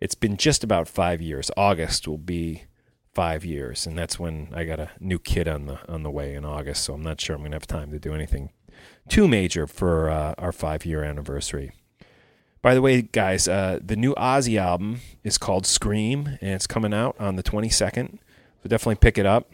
it's 0.00 0.14
been 0.14 0.36
just 0.36 0.62
about 0.62 0.88
five 0.88 1.20
years. 1.20 1.50
August 1.56 2.06
will 2.06 2.18
be 2.18 2.64
five 3.14 3.44
years, 3.44 3.86
and 3.86 3.98
that's 3.98 4.18
when 4.18 4.48
I 4.54 4.64
got 4.64 4.78
a 4.78 4.90
new 5.00 5.18
kid 5.18 5.48
on 5.48 5.66
the 5.66 5.78
on 5.92 6.02
the 6.02 6.10
way 6.10 6.34
in 6.34 6.44
August. 6.44 6.84
So 6.84 6.94
I'm 6.94 7.02
not 7.02 7.20
sure 7.20 7.34
I'm 7.34 7.42
going 7.42 7.52
to 7.52 7.56
have 7.56 7.66
time 7.66 7.90
to 7.90 7.98
do 7.98 8.14
anything 8.14 8.50
too 9.08 9.26
major 9.26 9.66
for 9.66 10.10
uh, 10.10 10.34
our 10.38 10.52
five 10.52 10.84
year 10.86 11.02
anniversary. 11.02 11.72
By 12.60 12.74
the 12.74 12.82
way, 12.82 13.02
guys, 13.02 13.46
uh, 13.46 13.78
the 13.84 13.96
new 13.96 14.14
Ozzy 14.14 14.58
album 14.58 15.00
is 15.22 15.38
called 15.38 15.64
Scream, 15.66 16.38
and 16.40 16.50
it's 16.50 16.66
coming 16.66 16.92
out 16.92 17.16
on 17.20 17.36
the 17.36 17.42
22nd. 17.42 18.18
So 18.62 18.68
definitely 18.68 18.96
pick 18.96 19.16
it 19.16 19.26
up. 19.26 19.50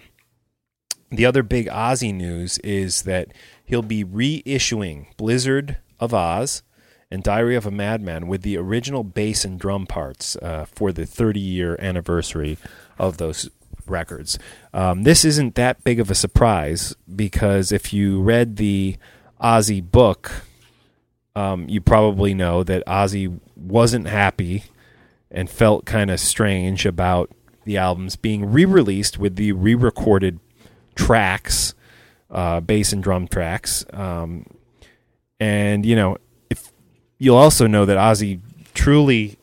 The 1.11 1.27
other 1.27 1.43
big 1.43 1.69
Ozzy 1.69 2.15
news 2.15 2.59
is 2.59 3.03
that 3.03 3.29
he'll 3.65 3.83
be 3.83 4.05
reissuing 4.05 5.15
Blizzard 5.17 5.77
of 6.01 6.13
Ozz 6.13 6.63
and 7.11 7.23
Diary 7.23 7.55
of 7.55 7.67
a 7.67 7.71
Madman 7.71 8.27
with 8.27 8.43
the 8.43 8.57
original 8.57 9.05
bass 9.05 9.45
and 9.45 9.61
drum 9.61 9.87
parts 9.87 10.37
uh, 10.37 10.65
for 10.65 10.91
the 10.91 11.07
30 11.07 11.39
year 11.39 11.77
anniversary 11.79 12.59
of 12.99 13.19
those 13.19 13.51
records. 13.87 14.39
Um, 14.73 15.03
this 15.03 15.25
isn't 15.25 15.55
that 15.55 15.85
big 15.85 16.01
of 16.01 16.11
a 16.11 16.15
surprise 16.15 16.97
because 17.15 17.71
if 17.71 17.93
you 17.93 18.21
read 18.23 18.57
the 18.57 18.97
Ozzy 19.41 19.83
book, 19.83 20.33
um, 21.37 21.69
you 21.69 21.81
probably 21.81 22.35
know 22.35 22.63
that 22.63 22.85
Ozzy 22.87 23.39
wasn't 23.57 24.07
happy 24.07 24.65
and 25.31 25.51
felt 25.51 25.85
kind 25.85 26.11
of 26.11 26.21
strange 26.21 26.87
about 26.87 27.31
the 27.65 27.77
albums 27.77 28.17
being 28.17 28.53
re-released 28.53 29.19
with 29.19 29.37
the 29.37 29.53
re-recorded 29.53 30.39
tracks, 30.95 31.75
uh, 32.31 32.61
bass 32.61 32.93
and 32.93 33.03
drum 33.03 33.27
tracks. 33.27 33.85
Um, 33.93 34.47
and 35.41 35.85
you 35.85 35.97
know, 35.97 36.19
if 36.51 36.73
you'll 37.19 37.37
also 37.37 37.67
know 37.67 37.85
that 37.85 37.97
Ozzy 37.97 38.41
truly 38.75 39.37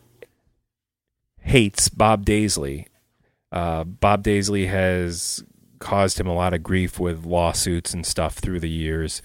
hates 1.41 1.89
Bob 1.89 2.25
Daisley. 2.25 2.85
Uh, 3.51 3.83
Bob 3.83 4.23
Daisley 4.23 4.69
has 4.69 5.43
caused 5.79 6.19
him 6.19 6.27
a 6.27 6.35
lot 6.35 6.53
of 6.53 6.63
grief 6.63 6.99
with 6.99 7.25
lawsuits 7.25 7.93
and 7.93 8.05
stuff 8.05 8.35
through 8.35 8.59
the 8.59 8.69
years 8.69 9.21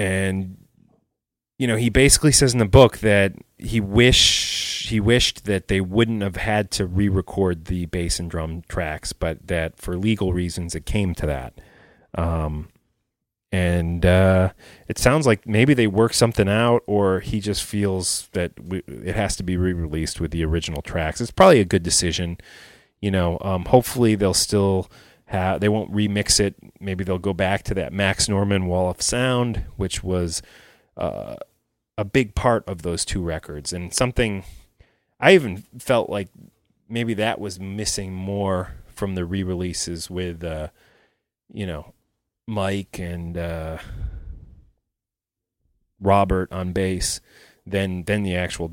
and 0.00 0.56
you 1.58 1.66
know 1.66 1.76
he 1.76 1.90
basically 1.90 2.32
says 2.32 2.54
in 2.54 2.58
the 2.58 2.64
book 2.64 2.98
that 2.98 3.34
he 3.58 3.80
wish 3.80 4.86
he 4.88 4.98
wished 4.98 5.44
that 5.44 5.68
they 5.68 5.80
wouldn't 5.80 6.22
have 6.22 6.36
had 6.36 6.70
to 6.70 6.86
re-record 6.86 7.66
the 7.66 7.84
bass 7.86 8.18
and 8.18 8.30
drum 8.30 8.62
tracks, 8.66 9.12
but 9.12 9.46
that 9.46 9.76
for 9.76 9.96
legal 9.96 10.32
reasons 10.32 10.74
it 10.74 10.86
came 10.86 11.14
to 11.14 11.26
that. 11.26 11.60
Um, 12.16 12.70
and 13.52 14.06
uh, 14.06 14.52
it 14.88 14.98
sounds 14.98 15.26
like 15.26 15.46
maybe 15.46 15.74
they 15.74 15.86
work 15.86 16.14
something 16.14 16.48
out, 16.48 16.82
or 16.86 17.20
he 17.20 17.40
just 17.40 17.62
feels 17.62 18.28
that 18.32 18.52
we, 18.58 18.78
it 18.88 19.14
has 19.14 19.36
to 19.36 19.42
be 19.42 19.56
re-released 19.56 20.18
with 20.18 20.30
the 20.30 20.44
original 20.44 20.82
tracks. 20.82 21.20
It's 21.20 21.30
probably 21.30 21.60
a 21.60 21.64
good 21.64 21.82
decision. 21.82 22.38
You 23.00 23.10
know, 23.10 23.38
um, 23.42 23.66
hopefully 23.66 24.14
they'll 24.14 24.34
still 24.34 24.90
they 25.30 25.68
won't 25.68 25.92
remix 25.92 26.40
it. 26.40 26.56
Maybe 26.80 27.04
they'll 27.04 27.18
go 27.18 27.32
back 27.32 27.62
to 27.64 27.74
that 27.74 27.92
Max 27.92 28.28
Norman 28.28 28.66
Wall 28.66 28.90
of 28.90 29.00
Sound, 29.00 29.64
which 29.76 30.02
was 30.02 30.42
uh, 30.96 31.36
a 31.96 32.04
big 32.04 32.34
part 32.34 32.66
of 32.66 32.82
those 32.82 33.04
two 33.04 33.22
records, 33.22 33.72
and 33.72 33.94
something 33.94 34.44
I 35.20 35.34
even 35.34 35.64
felt 35.78 36.10
like 36.10 36.28
maybe 36.88 37.14
that 37.14 37.40
was 37.40 37.60
missing 37.60 38.12
more 38.12 38.74
from 38.88 39.14
the 39.14 39.24
re-releases 39.24 40.10
with, 40.10 40.42
uh, 40.42 40.68
you 41.52 41.66
know, 41.66 41.94
Mike 42.46 42.98
and 42.98 43.36
uh, 43.38 43.78
Robert 46.00 46.50
on 46.52 46.72
bass 46.72 47.20
than 47.64 48.04
than 48.04 48.22
the 48.24 48.34
actual 48.34 48.72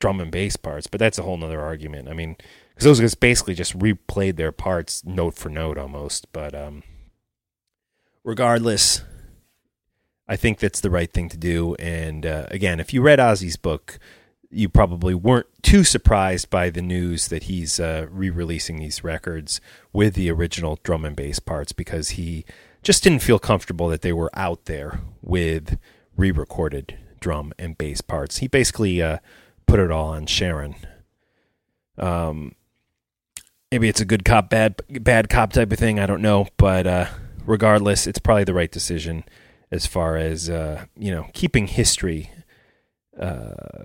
drum 0.00 0.20
and 0.20 0.30
bass 0.30 0.56
parts. 0.56 0.86
But 0.86 1.00
that's 1.00 1.18
a 1.18 1.22
whole 1.22 1.36
nother 1.36 1.60
argument. 1.60 2.08
I 2.08 2.14
mean, 2.14 2.36
because 2.76 2.84
those 2.84 3.00
guys 3.00 3.14
basically 3.14 3.54
just 3.54 3.78
replayed 3.78 4.36
their 4.36 4.52
parts 4.52 5.02
note 5.02 5.34
for 5.34 5.48
note 5.48 5.78
almost. 5.78 6.30
But 6.30 6.54
um, 6.54 6.82
regardless, 8.22 9.00
I 10.28 10.36
think 10.36 10.58
that's 10.58 10.82
the 10.82 10.90
right 10.90 11.10
thing 11.10 11.30
to 11.30 11.38
do. 11.38 11.74
And 11.76 12.26
uh, 12.26 12.44
again, 12.50 12.78
if 12.78 12.92
you 12.92 13.00
read 13.00 13.18
Ozzy's 13.18 13.56
book, 13.56 13.98
you 14.50 14.68
probably 14.68 15.14
weren't 15.14 15.46
too 15.62 15.84
surprised 15.84 16.50
by 16.50 16.68
the 16.68 16.82
news 16.82 17.28
that 17.28 17.44
he's 17.44 17.80
uh, 17.80 18.08
re-releasing 18.10 18.78
these 18.78 19.02
records 19.02 19.58
with 19.94 20.12
the 20.12 20.30
original 20.30 20.78
drum 20.82 21.06
and 21.06 21.16
bass 21.16 21.38
parts 21.38 21.72
because 21.72 22.10
he 22.10 22.44
just 22.82 23.02
didn't 23.02 23.22
feel 23.22 23.38
comfortable 23.38 23.88
that 23.88 24.02
they 24.02 24.12
were 24.12 24.30
out 24.34 24.66
there 24.66 25.00
with 25.22 25.78
re-recorded 26.14 26.98
drum 27.20 27.54
and 27.58 27.78
bass 27.78 28.02
parts. 28.02 28.36
He 28.38 28.48
basically 28.48 29.00
uh, 29.00 29.18
put 29.66 29.80
it 29.80 29.90
all 29.90 30.08
on 30.08 30.26
Sharon. 30.26 30.74
Um, 31.96 32.52
maybe 33.76 33.90
it's 33.90 34.00
a 34.00 34.06
good 34.06 34.24
cop 34.24 34.48
bad 34.48 34.80
bad 34.88 35.28
cop 35.28 35.52
type 35.52 35.70
of 35.70 35.78
thing. 35.78 36.00
I 36.00 36.06
don't 36.06 36.22
know, 36.22 36.48
but 36.56 36.86
uh, 36.86 37.06
regardless, 37.44 38.06
it's 38.06 38.18
probably 38.18 38.44
the 38.44 38.54
right 38.54 38.72
decision 38.72 39.22
as 39.70 39.86
far 39.86 40.16
as 40.16 40.48
uh, 40.48 40.86
you 40.96 41.10
know 41.10 41.26
keeping 41.34 41.66
history 41.66 42.30
uh, 43.20 43.84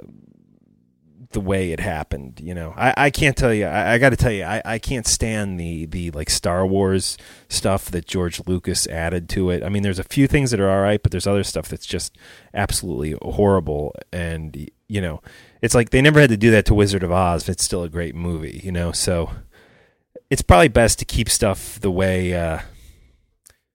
the 1.32 1.42
way 1.42 1.74
it 1.74 1.82
happened. 1.82 2.40
You 2.42 2.54
know, 2.54 2.74
I, 2.78 2.94
I 2.96 3.10
can't 3.10 3.36
tell 3.36 3.54
you. 3.54 3.66
I, 3.66 3.96
I 3.96 3.98
got 3.98 4.12
to 4.12 4.16
tell 4.16 4.32
you, 4.32 4.46
I, 4.46 4.62
I 4.64 4.80
can't 4.80 5.06
stand 5.06 5.60
the 5.60 5.88
the 5.88 6.12
like 6.12 6.30
Star 6.30 6.66
Wars 6.66 7.18
stuff 7.50 7.92
that 7.92 8.08
George 8.08 8.42
Lucas 8.48 8.88
added 8.88 9.28
to 9.30 9.50
it. 9.50 9.62
I 9.62 9.68
mean, 9.68 9.84
there's 9.84 10.00
a 10.00 10.06
few 10.06 10.26
things 10.26 10.52
that 10.52 10.62
are 10.62 10.70
all 10.70 10.82
right, 10.82 11.04
but 11.04 11.12
there's 11.12 11.28
other 11.28 11.44
stuff 11.44 11.68
that's 11.68 11.86
just 11.86 12.18
absolutely 12.54 13.18
horrible. 13.22 13.94
And 14.14 14.72
you 14.88 15.02
know, 15.02 15.22
it's 15.62 15.76
like 15.76 15.90
they 15.90 16.02
never 16.02 16.22
had 16.22 16.30
to 16.30 16.38
do 16.38 16.52
that 16.52 16.66
to 16.68 16.74
Wizard 16.74 17.04
of 17.04 17.12
Oz. 17.12 17.50
It's 17.50 17.66
still 17.66 17.84
a 17.84 17.90
great 17.90 18.16
movie. 18.16 18.62
You 18.64 18.72
know, 18.72 18.94
so 18.94 19.32
it's 20.32 20.42
probably 20.42 20.70
best 20.70 20.98
to 20.98 21.06
keep 21.06 21.30
stuff 21.30 21.78
the 21.82 21.92
way 21.92 22.34
uh, 22.34 22.62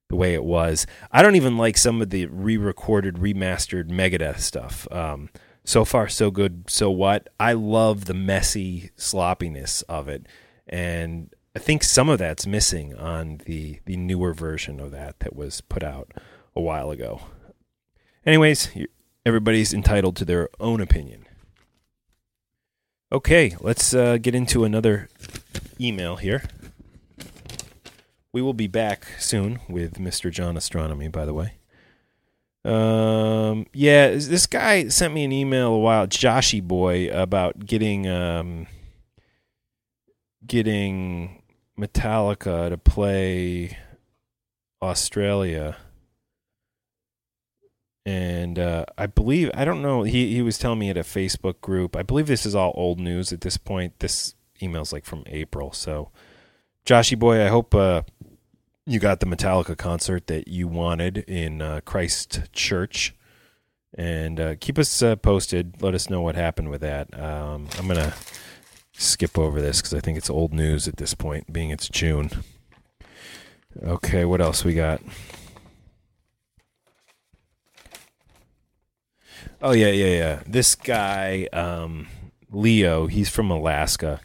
the 0.09 0.17
way 0.17 0.33
it 0.33 0.43
was. 0.43 0.87
I 1.13 1.21
don't 1.21 1.37
even 1.37 1.59
like 1.59 1.77
some 1.77 2.01
of 2.01 2.11
the 2.11 2.27
re-recorded, 2.27 3.17
remastered 3.17 3.91
Megadeth 3.91 4.41
stuff. 4.41 4.91
Um, 4.91 5.29
so 5.65 5.85
far, 5.85 6.09
so 6.09 6.31
good. 6.31 6.65
So 6.69 6.91
what? 6.91 7.29
I 7.39 7.53
love 7.53 8.07
the 8.07 8.15
messy 8.15 8.91
sloppiness 8.97 9.83
of 9.83 10.09
it, 10.09 10.27
and 10.67 11.35
I 11.55 11.59
think 11.59 11.85
some 11.85 12.09
of 12.09 12.19
that's 12.19 12.47
missing 12.47 12.95
on 12.97 13.43
the 13.45 13.81
the 13.85 13.99
newer 13.99 14.33
version 14.33 14.81
of 14.81 14.91
that 14.93 15.21
that 15.21 15.37
was 15.37 15.61
put 15.61 15.83
out 15.83 16.13
a 16.55 16.61
while 16.61 16.91
ago. 16.91 17.21
Anyways, 18.25 18.71
everybody's 19.27 19.75
entitled 19.75 20.17
to 20.17 20.25
their 20.25 20.49
own 20.59 20.81
opinion. 20.81 21.26
Okay, 23.13 23.55
let's 23.61 23.95
uh, 23.95 24.19
get 24.19 24.35
into 24.35 24.65
another 24.65 25.09
email 25.81 26.17
here. 26.17 26.43
We 28.33 28.43
will 28.43 28.53
be 28.53 28.67
back 28.67 29.07
soon 29.21 29.61
with 29.69 29.95
Mr. 29.95 30.29
John 30.29 30.57
Ostronomy, 30.57 31.11
by 31.13 31.25
the 31.25 31.33
way. 31.33 31.53
Um, 32.65 33.67
yeah, 33.73 34.09
this 34.09 34.49
guy 34.49 34.89
sent 34.89 35.15
me 35.15 35.23
an 35.23 35.31
email 35.31 35.69
a 35.69 35.79
while, 35.79 36.09
Joshy 36.09 36.61
boy, 36.61 37.09
about 37.17 37.65
getting 37.65 38.09
um, 38.09 38.67
getting 40.45 41.43
Metallica 41.79 42.71
to 42.71 42.77
play 42.77 43.79
Australia. 44.83 45.77
And 48.07 48.57
uh, 48.57 48.85
I 48.97 49.07
believe 49.07 49.51
I 49.53 49.65
don't 49.65 49.83
know. 49.83 50.05
He 50.05 50.33
he 50.33 50.41
was 50.41 50.59
telling 50.59 50.79
me 50.79 50.91
at 50.91 50.97
a 50.97 51.01
Facebook 51.01 51.61
group. 51.61 51.97
I 51.97 52.05
believe 52.05 52.29
this 52.29 52.47
is 52.47 52.55
all 52.55 52.73
old 52.77 53.01
news 53.01 53.33
at 53.33 53.41
this 53.41 53.57
point. 53.57 53.99
This 53.99 54.37
email's 54.63 54.93
like 54.93 55.05
from 55.05 55.25
April. 55.27 55.73
So, 55.73 56.11
Joshy 56.87 57.19
boy, 57.19 57.45
I 57.45 57.49
hope 57.49 57.75
uh, 57.75 58.03
you 58.87 59.01
got 59.01 59.19
the 59.19 59.27
Metallica 59.27 59.77
concert 59.77 60.29
that 60.29 60.47
you 60.47 60.69
wanted 60.69 61.19
in 61.27 61.61
uh, 61.61 61.81
Christchurch, 61.85 63.13
and 63.93 64.39
uh, 64.39 64.55
keep 64.61 64.79
us 64.79 65.03
uh, 65.03 65.17
posted. 65.17 65.83
Let 65.83 65.95
us 65.95 66.09
know 66.09 66.21
what 66.21 66.37
happened 66.37 66.71
with 66.71 66.83
that. 66.83 67.13
Um, 67.19 67.67
I'm 67.77 67.89
gonna 67.89 68.15
skip 68.93 69.37
over 69.37 69.61
this 69.61 69.81
because 69.81 69.95
I 69.95 70.01
think 70.01 70.17
it's 70.17 70.31
old 70.31 70.55
news 70.55 70.87
at 70.87 70.99
this 70.99 71.15
point, 71.15 71.53
being 71.53 71.71
it's 71.71 71.89
June. 71.89 72.31
Okay, 73.83 74.25
what 74.25 74.41
else 74.41 74.65
we 74.65 74.75
got? 74.75 75.03
Oh 79.67 79.73
yeah, 79.73 79.91
yeah, 79.91 80.15
yeah. 80.15 80.43
This 80.47 80.77
guy, 80.77 81.49
um, 81.53 82.07
Leo, 82.53 83.09
he's 83.09 83.29
from 83.29 83.51
Alaska. 83.51 84.21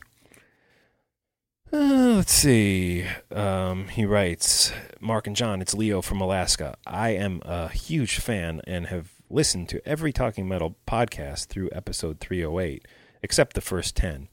Uh, 1.73 2.13
let's 2.17 2.31
see. 2.31 3.07
Um, 3.31 3.87
he 3.87 4.05
writes, 4.05 4.71
Mark 4.99 5.25
and 5.25 5.35
John, 5.35 5.59
it's 5.59 5.73
Leo 5.73 6.03
from 6.03 6.21
Alaska. 6.21 6.77
I 6.85 7.15
am 7.15 7.41
a 7.43 7.69
huge 7.69 8.19
fan 8.19 8.61
and 8.67 8.85
have 8.89 9.13
listened 9.31 9.67
to 9.69 9.81
every 9.83 10.13
Talking 10.13 10.47
Metal 10.47 10.75
podcast 10.85 11.47
through 11.47 11.71
episode 11.71 12.19
308, 12.19 12.87
except 13.23 13.55
the 13.55 13.61
first 13.61 13.95
10. 13.95 14.27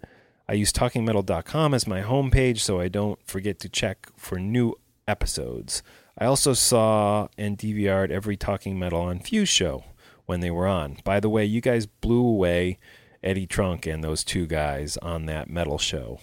I 0.46 0.52
use 0.52 0.74
talkingmetal.com 0.74 1.72
as 1.72 1.86
my 1.86 2.02
homepage 2.02 2.58
so 2.58 2.80
I 2.80 2.88
don't 2.88 3.18
forget 3.26 3.58
to 3.60 3.70
check 3.70 4.08
for 4.18 4.38
new 4.38 4.74
episodes. 5.06 5.82
I 6.18 6.26
also 6.26 6.52
saw 6.52 7.28
and 7.38 7.56
DVR'd 7.56 8.12
every 8.12 8.36
Talking 8.36 8.78
Metal 8.78 9.00
on 9.00 9.20
Fuse 9.20 9.48
show 9.48 9.84
when 10.28 10.40
they 10.40 10.50
were 10.50 10.66
on. 10.66 10.98
By 11.04 11.20
the 11.20 11.30
way, 11.30 11.46
you 11.46 11.62
guys 11.62 11.86
blew 11.86 12.20
away 12.20 12.78
Eddie 13.24 13.46
Trunk 13.46 13.86
and 13.86 14.04
those 14.04 14.22
two 14.22 14.46
guys 14.46 14.98
on 14.98 15.24
that 15.24 15.48
metal 15.48 15.78
show 15.78 16.20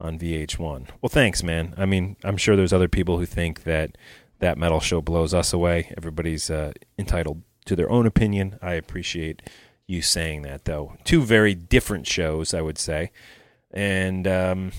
on 0.00 0.18
VH1. 0.18 0.88
Well, 1.02 1.10
thanks, 1.10 1.42
man. 1.42 1.74
I 1.76 1.84
mean, 1.84 2.16
I'm 2.24 2.38
sure 2.38 2.56
there's 2.56 2.72
other 2.72 2.88
people 2.88 3.18
who 3.18 3.26
think 3.26 3.64
that 3.64 3.98
that 4.38 4.56
metal 4.56 4.80
show 4.80 5.02
blows 5.02 5.34
us 5.34 5.52
away. 5.52 5.92
Everybody's 5.98 6.48
uh, 6.48 6.72
entitled 6.98 7.42
to 7.66 7.76
their 7.76 7.90
own 7.90 8.06
opinion. 8.06 8.58
I 8.62 8.72
appreciate 8.72 9.42
you 9.86 10.00
saying 10.00 10.42
that, 10.42 10.64
though. 10.64 10.96
Two 11.04 11.22
very 11.22 11.54
different 11.54 12.06
shows, 12.06 12.54
I 12.54 12.62
would 12.62 12.78
say. 12.78 13.10
And 13.70 14.26
um, 14.26 14.72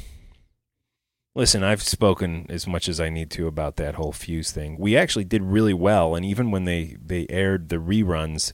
listen, 1.36 1.64
I've 1.64 1.84
spoken 1.84 2.46
as 2.50 2.68
much 2.68 2.88
as 2.88 3.00
I 3.00 3.10
need 3.10 3.32
to 3.32 3.48
about 3.48 3.78
that 3.78 3.96
whole 3.96 4.12
fuse 4.12 4.52
thing. 4.52 4.78
We 4.78 4.96
actually 4.96 5.26
did 5.26 5.42
really 5.42 5.74
well, 5.74 6.16
and 6.16 6.26
even 6.26 6.52
when 6.52 6.66
they 6.66 6.98
they 7.04 7.26
aired 7.30 7.70
the 7.70 7.78
reruns 7.78 8.54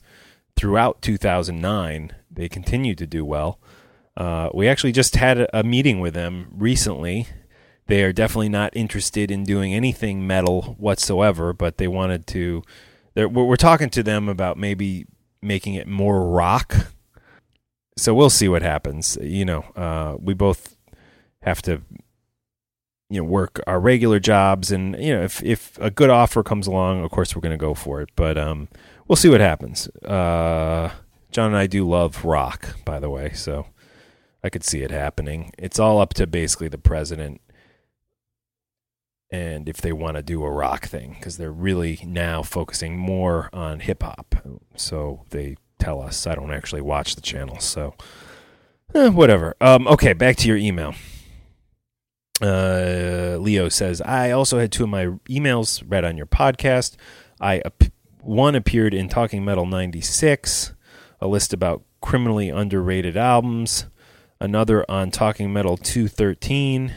throughout 0.56 1.02
2009, 1.02 2.12
they 2.30 2.48
continued 2.48 2.98
to 2.98 3.06
do 3.06 3.24
well. 3.24 3.58
Uh, 4.16 4.50
we 4.52 4.68
actually 4.68 4.92
just 4.92 5.16
had 5.16 5.38
a, 5.38 5.60
a 5.60 5.62
meeting 5.62 6.00
with 6.00 6.14
them 6.14 6.48
recently. 6.52 7.26
They 7.86 8.04
are 8.04 8.12
definitely 8.12 8.50
not 8.50 8.76
interested 8.76 9.30
in 9.30 9.44
doing 9.44 9.74
anything 9.74 10.26
metal 10.26 10.76
whatsoever, 10.78 11.52
but 11.52 11.78
they 11.78 11.88
wanted 11.88 12.26
to. 12.28 12.62
We're, 13.16 13.56
talking 13.56 13.90
to 13.90 14.02
them 14.04 14.28
about 14.28 14.56
maybe 14.56 15.06
making 15.42 15.74
it 15.74 15.88
more 15.88 16.30
rock. 16.30 16.74
So 17.96 18.14
we'll 18.14 18.30
see 18.30 18.48
what 18.48 18.62
happens. 18.62 19.18
You 19.20 19.44
know, 19.44 19.60
uh, 19.76 20.16
we 20.18 20.32
both 20.32 20.76
have 21.42 21.60
to 21.62 21.82
you 23.10 23.20
know 23.20 23.28
work 23.28 23.60
our 23.66 23.80
regular 23.80 24.18
jobs 24.18 24.70
and 24.70 24.96
you 25.02 25.14
know 25.14 25.22
if 25.22 25.42
if 25.42 25.76
a 25.78 25.90
good 25.90 26.10
offer 26.10 26.42
comes 26.42 26.66
along 26.66 27.04
of 27.04 27.10
course 27.10 27.34
we're 27.34 27.42
going 27.42 27.50
to 27.50 27.58
go 27.58 27.74
for 27.74 28.00
it 28.00 28.08
but 28.16 28.38
um 28.38 28.68
we'll 29.08 29.16
see 29.16 29.28
what 29.28 29.40
happens 29.40 29.88
uh 30.04 30.90
john 31.32 31.48
and 31.48 31.56
i 31.56 31.66
do 31.66 31.86
love 31.86 32.24
rock 32.24 32.76
by 32.84 32.98
the 32.98 33.10
way 33.10 33.32
so 33.32 33.66
I 34.42 34.48
could 34.48 34.64
see 34.64 34.82
it 34.82 34.90
happening. 34.90 35.52
It's 35.58 35.78
all 35.78 36.00
up 36.00 36.14
to 36.14 36.26
basically 36.26 36.68
the 36.68 36.78
president 36.78 37.40
and 39.32 39.68
if 39.68 39.76
they 39.76 39.92
want 39.92 40.16
to 40.16 40.22
do 40.22 40.42
a 40.42 40.50
rock 40.50 40.86
thing 40.86 41.14
because 41.16 41.36
they're 41.36 41.52
really 41.52 42.00
now 42.04 42.42
focusing 42.42 42.98
more 42.98 43.48
on 43.52 43.80
hip 43.80 44.02
hop. 44.02 44.34
So 44.74 45.24
they 45.30 45.56
tell 45.78 46.02
us. 46.02 46.26
I 46.26 46.34
don't 46.34 46.52
actually 46.52 46.80
watch 46.80 47.14
the 47.14 47.20
channel, 47.20 47.60
so 47.60 47.94
eh, 48.92 49.08
whatever. 49.08 49.54
Um, 49.60 49.86
okay, 49.86 50.14
back 50.14 50.36
to 50.38 50.48
your 50.48 50.56
email. 50.56 50.94
Uh, 52.40 53.36
Leo 53.40 53.68
says, 53.68 54.00
I 54.00 54.30
also 54.30 54.58
had 54.58 54.72
two 54.72 54.84
of 54.84 54.88
my 54.88 55.06
emails 55.28 55.82
read 55.86 56.04
on 56.04 56.16
your 56.16 56.26
podcast. 56.26 56.96
I 57.40 57.62
one 58.20 58.54
appeared 58.54 58.94
in 58.94 59.08
Talking 59.08 59.44
Metal 59.44 59.66
96, 59.66 60.74
a 61.20 61.26
list 61.26 61.52
about 61.52 61.82
criminally 62.00 62.48
underrated 62.48 63.16
albums 63.16 63.86
another 64.40 64.90
on 64.90 65.10
Talking 65.10 65.52
Metal 65.52 65.76
213. 65.76 66.92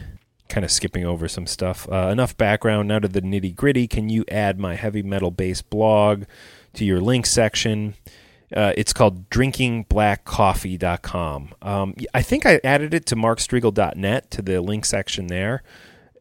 Kind 0.49 0.63
of 0.65 0.71
skipping 0.71 1.05
over 1.05 1.27
some 1.27 1.47
stuff. 1.47 1.87
Uh, 1.91 2.09
enough 2.11 2.37
background. 2.37 2.87
Now 2.87 2.99
to 2.99 3.07
the 3.07 3.21
nitty 3.21 3.55
gritty. 3.55 3.87
Can 3.87 4.09
you 4.09 4.23
add 4.29 4.59
my 4.59 4.75
heavy 4.75 5.03
metal 5.03 5.31
based 5.31 5.69
blog 5.69 6.23
to 6.73 6.85
your 6.85 7.01
link 7.01 7.25
section? 7.25 7.95
Uh, 8.55 8.73
it's 8.77 8.93
called 8.93 9.29
drinkingblackcoffee.com. 9.29 11.55
Um, 11.61 11.95
I 12.13 12.21
think 12.21 12.45
I 12.45 12.61
added 12.63 12.93
it 12.93 13.05
to 13.07 13.15
markstrigl.net 13.15 14.31
to 14.31 14.41
the 14.41 14.61
link 14.61 14.85
section 14.85 15.27
there. 15.27 15.63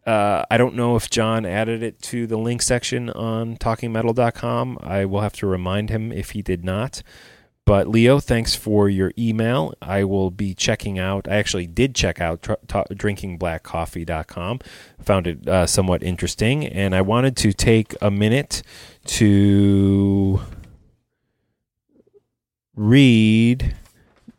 Uh, 0.07 0.45
I 0.51 0.57
don't 0.57 0.75
know 0.75 0.97
if 0.97 1.11
John 1.11 1.47
added 1.47 1.83
it 1.83 2.01
to 2.03 2.27
the 2.27 2.37
link 2.37 2.63
section 2.63 3.11
on 3.11 3.57
talkingmetal.com. 3.57 4.79
I 4.83 5.05
will 5.05 5.21
have 5.21 5.35
to 5.35 5.47
remind 5.47 5.91
him 5.91 6.11
if 6.11 6.31
he 6.31 6.43
did 6.43 6.65
not. 6.65 7.03
But 7.65 7.87
Leo, 7.87 8.19
thanks 8.19 8.57
for 8.57 8.89
your 8.89 9.13
email. 9.17 9.73
I 9.81 10.03
will 10.03 10.33
be 10.33 10.53
checking 10.53 10.99
out. 10.99 11.29
I 11.29 11.37
actually 11.37 11.69
did 11.69 11.95
check 11.95 12.21
out 12.21 12.43
tr- 12.43 12.55
t- 12.67 12.95
drinkingblackcoffee.com. 12.95 14.59
Found 15.03 15.27
it 15.29 15.49
uh, 15.49 15.67
somewhat 15.67 16.03
interesting, 16.03 16.67
and 16.67 16.93
I 16.93 17.03
wanted 17.03 17.37
to 17.37 17.53
take 17.53 17.95
a 18.03 18.11
minute 18.11 18.65
to 19.07 20.41
read 22.75 23.75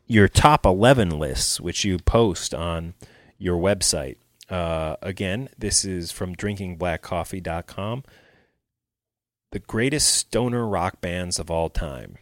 your 0.07 0.27
top 0.27 0.65
11 0.65 1.17
lists, 1.17 1.59
which 1.59 1.83
you 1.83 1.97
post 1.99 2.53
on 2.53 2.93
your 3.37 3.57
website. 3.57 4.17
Uh, 4.49 4.95
again, 5.01 5.49
this 5.57 5.85
is 5.85 6.11
from 6.11 6.35
drinkingblackcoffee.com. 6.35 8.03
The 9.51 9.59
greatest 9.59 10.09
stoner 10.09 10.67
rock 10.67 10.99
bands 10.99 11.39
of 11.39 11.49
all 11.51 11.69
time. 11.69 12.17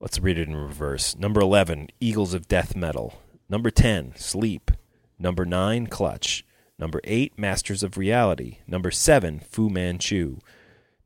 Let's 0.00 0.18
read 0.18 0.38
it 0.38 0.48
in 0.48 0.56
reverse. 0.56 1.16
Number 1.16 1.40
11, 1.40 1.88
Eagles 2.00 2.32
of 2.32 2.48
Death 2.48 2.74
Metal. 2.74 3.20
Number 3.48 3.70
10, 3.70 4.14
Sleep. 4.16 4.70
Number 5.18 5.44
9, 5.44 5.88
Clutch. 5.88 6.44
Number 6.78 7.00
8, 7.04 7.38
Masters 7.38 7.82
of 7.82 7.98
Reality. 7.98 8.58
Number 8.66 8.90
7, 8.90 9.40
Fu 9.40 9.68
Manchu. 9.68 10.38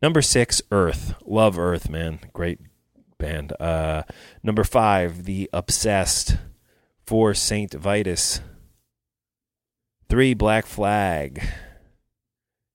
Number 0.05 0.21
6, 0.21 0.61
Earth. 0.71 1.15
Love 1.25 1.59
Earth, 1.59 1.89
man. 1.89 2.19
Great 2.35 2.61
band. 3.17 3.55
Uh, 3.59 4.03
number 4.43 4.63
5, 4.63 5.25
The 5.25 5.49
Obsessed. 5.51 6.37
4, 7.07 7.33
Saint 7.33 7.73
Vitus. 7.73 8.43
3, 10.11 10.35
Black 10.35 10.67
Flag. 10.67 11.43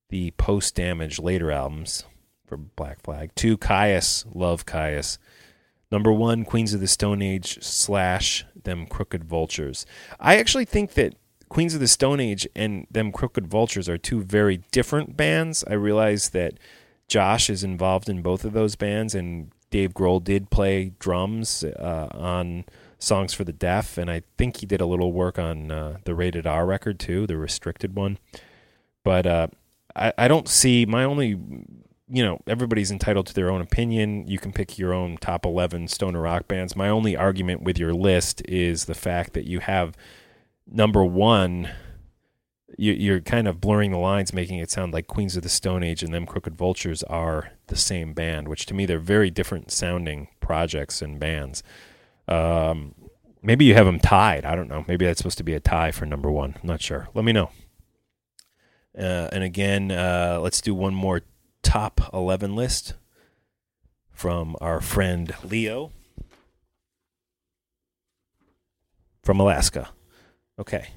The 0.10 0.32
post 0.32 0.74
damage 0.74 1.20
later 1.20 1.52
albums 1.52 2.04
for 2.48 2.58
Black 2.58 3.00
Flag. 3.04 3.36
2, 3.36 3.60
Kyuss. 3.60 4.26
Love 4.34 4.66
Kyuss. 4.66 5.20
Number 5.92 6.12
one, 6.12 6.46
Queens 6.46 6.74
of 6.74 6.82
the 6.82 6.88
Stone 6.88 7.22
Age 7.22 7.62
slash 7.62 8.44
them 8.64 8.88
Crooked 8.88 9.24
Vultures. 9.24 9.86
I 10.20 10.38
actually 10.38 10.66
think 10.66 10.94
that 10.94 11.14
Queens 11.48 11.76
of 11.76 11.80
the 11.80 11.88
Stone 11.88 12.22
Age 12.22 12.48
and 12.56 12.88
them 12.90 13.12
Crooked 13.12 13.46
Vultures 13.46 13.88
are 13.88 14.00
two 14.00 14.24
very 14.24 14.64
different 14.72 15.16
bands. 15.16 15.64
I 15.68 15.74
realize 15.74 16.30
that 16.30 16.56
Josh 17.10 17.50
is 17.50 17.64
involved 17.64 18.08
in 18.08 18.22
both 18.22 18.46
of 18.46 18.54
those 18.54 18.76
bands, 18.76 19.14
and 19.14 19.52
Dave 19.70 19.94
Grohl 19.94 20.24
did 20.24 20.50
play 20.50 20.94
drums 21.00 21.64
uh, 21.64 22.08
on 22.12 22.66
songs 23.00 23.34
for 23.34 23.44
the 23.44 23.54
deaf, 23.54 23.98
and 23.98 24.10
I 24.10 24.24
think 24.38 24.58
he 24.58 24.66
did 24.66 24.80
a 24.80 24.86
little 24.86 25.12
work 25.12 25.38
on 25.38 25.72
uh, 25.72 25.98
the 26.06 26.16
Rated 26.16 26.48
R 26.48 26.66
record 26.66 27.00
too, 27.00 27.28
the 27.28 27.38
restricted 27.38 27.96
one. 27.96 28.18
But 29.04 29.26
uh, 29.26 29.48
I, 29.96 30.14
I 30.18 30.28
don't 30.28 30.48
see 30.48 30.86
my 30.86 31.04
only 31.04 31.38
you 32.12 32.24
know, 32.24 32.40
everybody's 32.48 32.90
entitled 32.90 33.28
to 33.28 33.34
their 33.34 33.52
own 33.52 33.62
opinion. 33.62 34.28
You 34.28 34.40
can 34.40 34.52
pick 34.52 34.80
your 34.80 34.94
own 34.94 35.18
top 35.18 35.46
11 35.46 35.90
stoner 35.90 36.22
rock 36.22 36.48
bands. 36.48 36.76
My 36.76 36.90
only 36.90 37.16
argument 37.16 37.62
with 37.62 37.78
your 37.78 37.94
list 37.94 38.42
is 38.48 38.86
the 38.86 38.96
fact 38.96 39.34
that 39.34 39.46
you 39.46 39.60
have 39.60 39.96
number 40.68 41.06
one, 41.06 41.70
you, 42.78 43.16
are 43.16 43.20
kind 43.22 43.48
of 43.48 43.60
blurring 43.60 43.92
the 43.92 43.98
lines, 43.98 44.34
making 44.34 44.60
it 44.60 44.70
sound 44.70 44.94
like 44.94 45.08
Queens 45.08 45.36
of 45.36 45.44
the 45.44 45.50
Stone 45.50 45.84
Age 45.84 46.04
and 46.04 46.14
them 46.14 46.26
Crooked 46.26 46.56
Vultures 46.56 47.04
are 47.04 47.52
the 47.68 47.76
same 47.76 48.14
band, 48.14 48.48
which 48.48 48.66
to 48.68 48.74
me 48.74 48.86
they're 48.86 49.00
very 49.00 49.30
different 49.30 49.72
sounding 49.72 50.28
projects 50.40 51.02
and 51.02 51.20
bands. 51.20 51.64
Um, 52.28 52.96
maybe 53.42 53.66
you 53.66 53.74
have 53.74 53.86
them 53.86 54.00
tied. 54.00 54.46
I 54.46 54.56
don't 54.56 54.70
know. 54.70 54.86
Maybe 54.88 55.06
that's 55.06 55.18
supposed 55.18 55.38
to 55.40 55.44
be 55.44 55.54
a 55.54 55.60
tie 55.60 55.92
for 55.92 56.06
number 56.06 56.30
one. 56.30 56.56
I'm 56.62 56.68
not 56.68 56.82
sure. 56.82 57.10
Let 57.14 57.26
me 57.26 57.32
know. 57.32 57.52
Uh, 58.98 59.30
and 59.32 59.44
again, 59.44 59.92
uh, 59.92 60.40
let's 60.42 60.62
do 60.62 60.74
one 60.74 60.94
more 60.94 61.22
top 61.64 62.02
11 62.14 62.56
list 62.56 62.94
from 64.12 64.56
our 64.60 64.82
friend 64.82 65.34
Leo 65.44 65.92
from 69.24 69.40
Alaska. 69.40 69.90
Okay. 70.58 70.90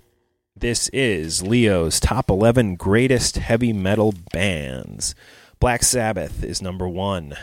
This 0.54 0.88
is 0.90 1.42
Leo's 1.42 1.98
top 1.98 2.28
11 2.28 2.76
greatest 2.76 3.36
heavy 3.36 3.72
metal 3.72 4.12
bands. 4.32 5.14
Black 5.58 5.82
Sabbath 5.82 6.44
is 6.44 6.60
number 6.60 6.86
one. 6.86 7.34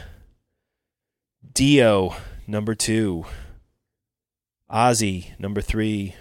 Dio, 1.51 2.15
number 2.45 2.75
two. 2.75 3.25
Ozzy, 4.71 5.37
number 5.39 5.59
three. 5.59 6.15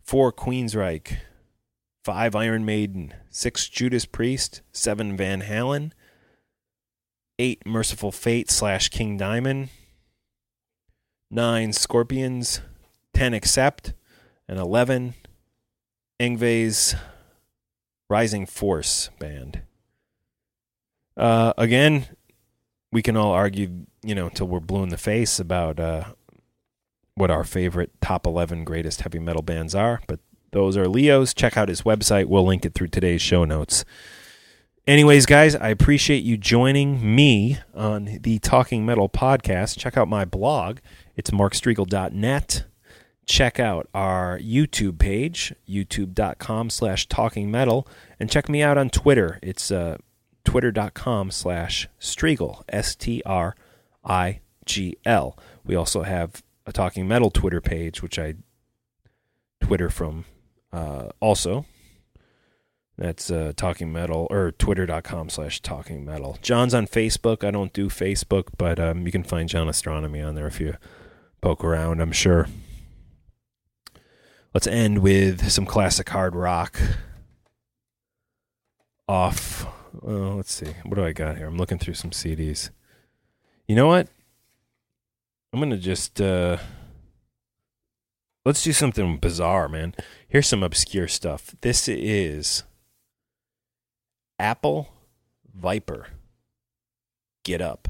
Four 0.00 0.32
Queensryche. 0.32 1.16
Five 2.04 2.36
Iron 2.36 2.64
Maiden. 2.64 3.12
Six 3.30 3.68
Judas 3.68 4.06
Priest. 4.06 4.62
Seven 4.72 5.16
Van 5.16 5.42
Halen. 5.42 5.90
Eight 7.38 7.66
Mercyful 7.66 8.12
Fate 8.12 8.48
slash 8.50 8.90
King 8.90 9.16
Diamond. 9.16 9.70
Nine 11.32 11.72
Scorpions. 11.72 12.60
Ten 13.12 13.34
Accept 13.34 13.92
and 14.50 14.58
11 14.58 15.14
Yngwie's 16.18 16.96
Rising 18.10 18.46
Force 18.46 19.08
band. 19.20 19.62
Uh, 21.16 21.52
again, 21.56 22.08
we 22.90 23.00
can 23.00 23.16
all 23.16 23.30
argue, 23.30 23.86
you 24.02 24.14
know, 24.16 24.26
until 24.26 24.48
we're 24.48 24.58
blue 24.58 24.82
in 24.82 24.88
the 24.88 24.96
face 24.96 25.38
about 25.38 25.78
uh, 25.78 26.04
what 27.14 27.30
our 27.30 27.44
favorite 27.44 27.92
top 28.00 28.26
11 28.26 28.64
greatest 28.64 29.02
heavy 29.02 29.20
metal 29.20 29.42
bands 29.42 29.72
are, 29.76 30.00
but 30.08 30.18
those 30.50 30.76
are 30.76 30.88
Leo's. 30.88 31.32
Check 31.32 31.56
out 31.56 31.68
his 31.68 31.82
website. 31.82 32.26
We'll 32.26 32.44
link 32.44 32.66
it 32.66 32.74
through 32.74 32.88
today's 32.88 33.22
show 33.22 33.44
notes. 33.44 33.84
Anyways, 34.84 35.26
guys, 35.26 35.54
I 35.54 35.68
appreciate 35.68 36.24
you 36.24 36.36
joining 36.36 37.14
me 37.14 37.58
on 37.72 38.18
the 38.22 38.40
Talking 38.40 38.84
Metal 38.84 39.08
podcast. 39.08 39.78
Check 39.78 39.96
out 39.96 40.08
my 40.08 40.24
blog. 40.24 40.78
It's 41.14 41.30
markstrigl.net 41.30 42.64
check 43.30 43.60
out 43.60 43.88
our 43.94 44.40
YouTube 44.40 44.98
page, 44.98 45.54
youtube.com 45.68 46.68
slash 46.68 47.06
talking 47.06 47.48
metal, 47.48 47.86
and 48.18 48.28
check 48.28 48.48
me 48.48 48.60
out 48.60 48.76
on 48.76 48.90
Twitter. 48.90 49.38
It's 49.40 49.70
uh, 49.70 49.98
twitter.com 50.44 51.30
slash 51.30 51.88
Strigl, 52.00 52.64
S 52.68 52.96
T 52.96 53.22
R 53.24 53.54
I 54.04 54.40
G 54.66 54.96
L. 55.06 55.38
We 55.64 55.76
also 55.76 56.02
have 56.02 56.42
a 56.66 56.72
Talking 56.72 57.06
Metal 57.06 57.30
Twitter 57.30 57.60
page, 57.60 58.02
which 58.02 58.18
I 58.18 58.34
Twitter 59.60 59.90
from 59.90 60.24
uh, 60.72 61.10
also. 61.20 61.66
That's 62.98 63.30
uh, 63.30 63.52
Talking 63.56 63.92
Metal 63.92 64.26
or 64.28 64.50
twitter.com 64.50 65.28
slash 65.30 65.62
Talking 65.62 66.04
Metal. 66.04 66.36
John's 66.42 66.74
on 66.74 66.88
Facebook. 66.88 67.46
I 67.46 67.52
don't 67.52 67.72
do 67.72 67.88
Facebook, 67.88 68.48
but 68.58 68.80
um, 68.80 69.06
you 69.06 69.12
can 69.12 69.22
find 69.22 69.48
John 69.48 69.68
Ostronomy 69.68 70.26
on 70.26 70.34
there 70.34 70.48
if 70.48 70.60
you 70.60 70.74
poke 71.40 71.62
around, 71.62 72.00
I'm 72.00 72.12
sure. 72.12 72.48
Let's 74.52 74.66
end 74.66 74.98
with 74.98 75.48
some 75.50 75.64
classic 75.64 76.08
hard 76.08 76.34
rock. 76.34 76.80
Off. 79.08 79.66
Well, 80.00 80.36
let's 80.36 80.52
see. 80.52 80.74
What 80.84 80.96
do 80.96 81.04
I 81.04 81.12
got 81.12 81.36
here? 81.36 81.46
I'm 81.46 81.56
looking 81.56 81.78
through 81.78 81.94
some 81.94 82.10
CDs. 82.10 82.70
You 83.68 83.76
know 83.76 83.86
what? 83.86 84.08
I'm 85.52 85.60
gonna 85.60 85.76
just 85.76 86.20
uh, 86.20 86.58
let's 88.44 88.62
do 88.62 88.72
something 88.72 89.18
bizarre, 89.18 89.68
man. 89.68 89.94
Here's 90.28 90.48
some 90.48 90.62
obscure 90.62 91.08
stuff. 91.08 91.54
This 91.60 91.88
is 91.88 92.64
Apple 94.38 94.88
Viper. 95.54 96.08
Get 97.44 97.60
up 97.60 97.88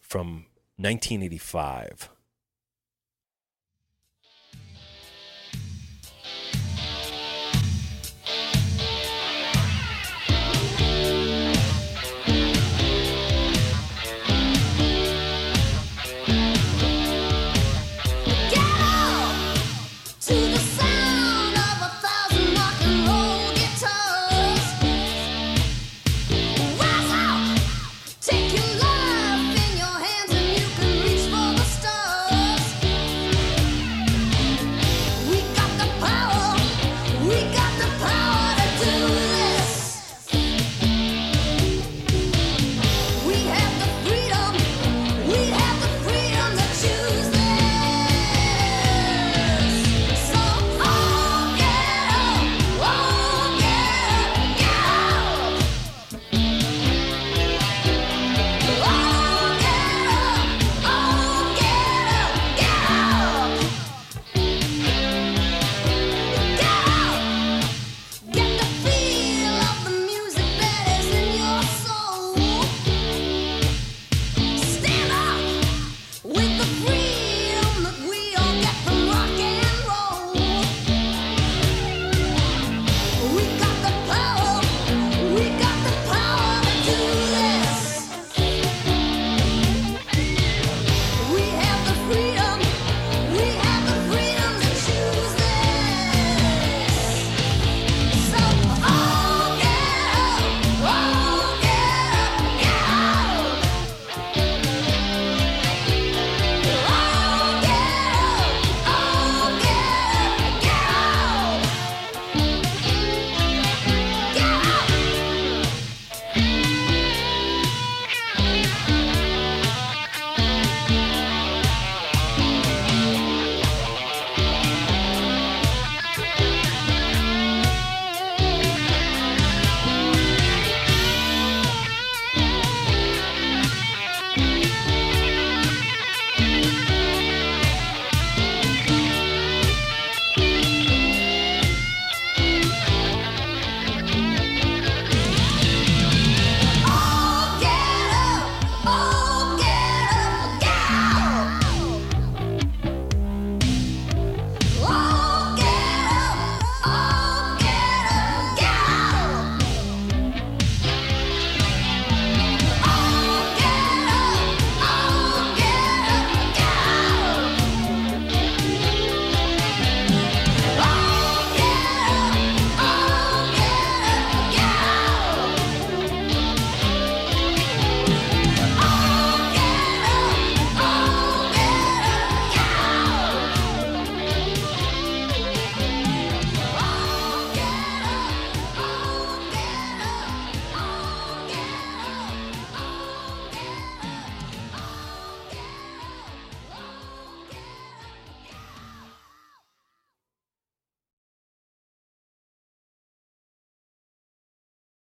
from 0.00 0.46
1985. 0.76 2.08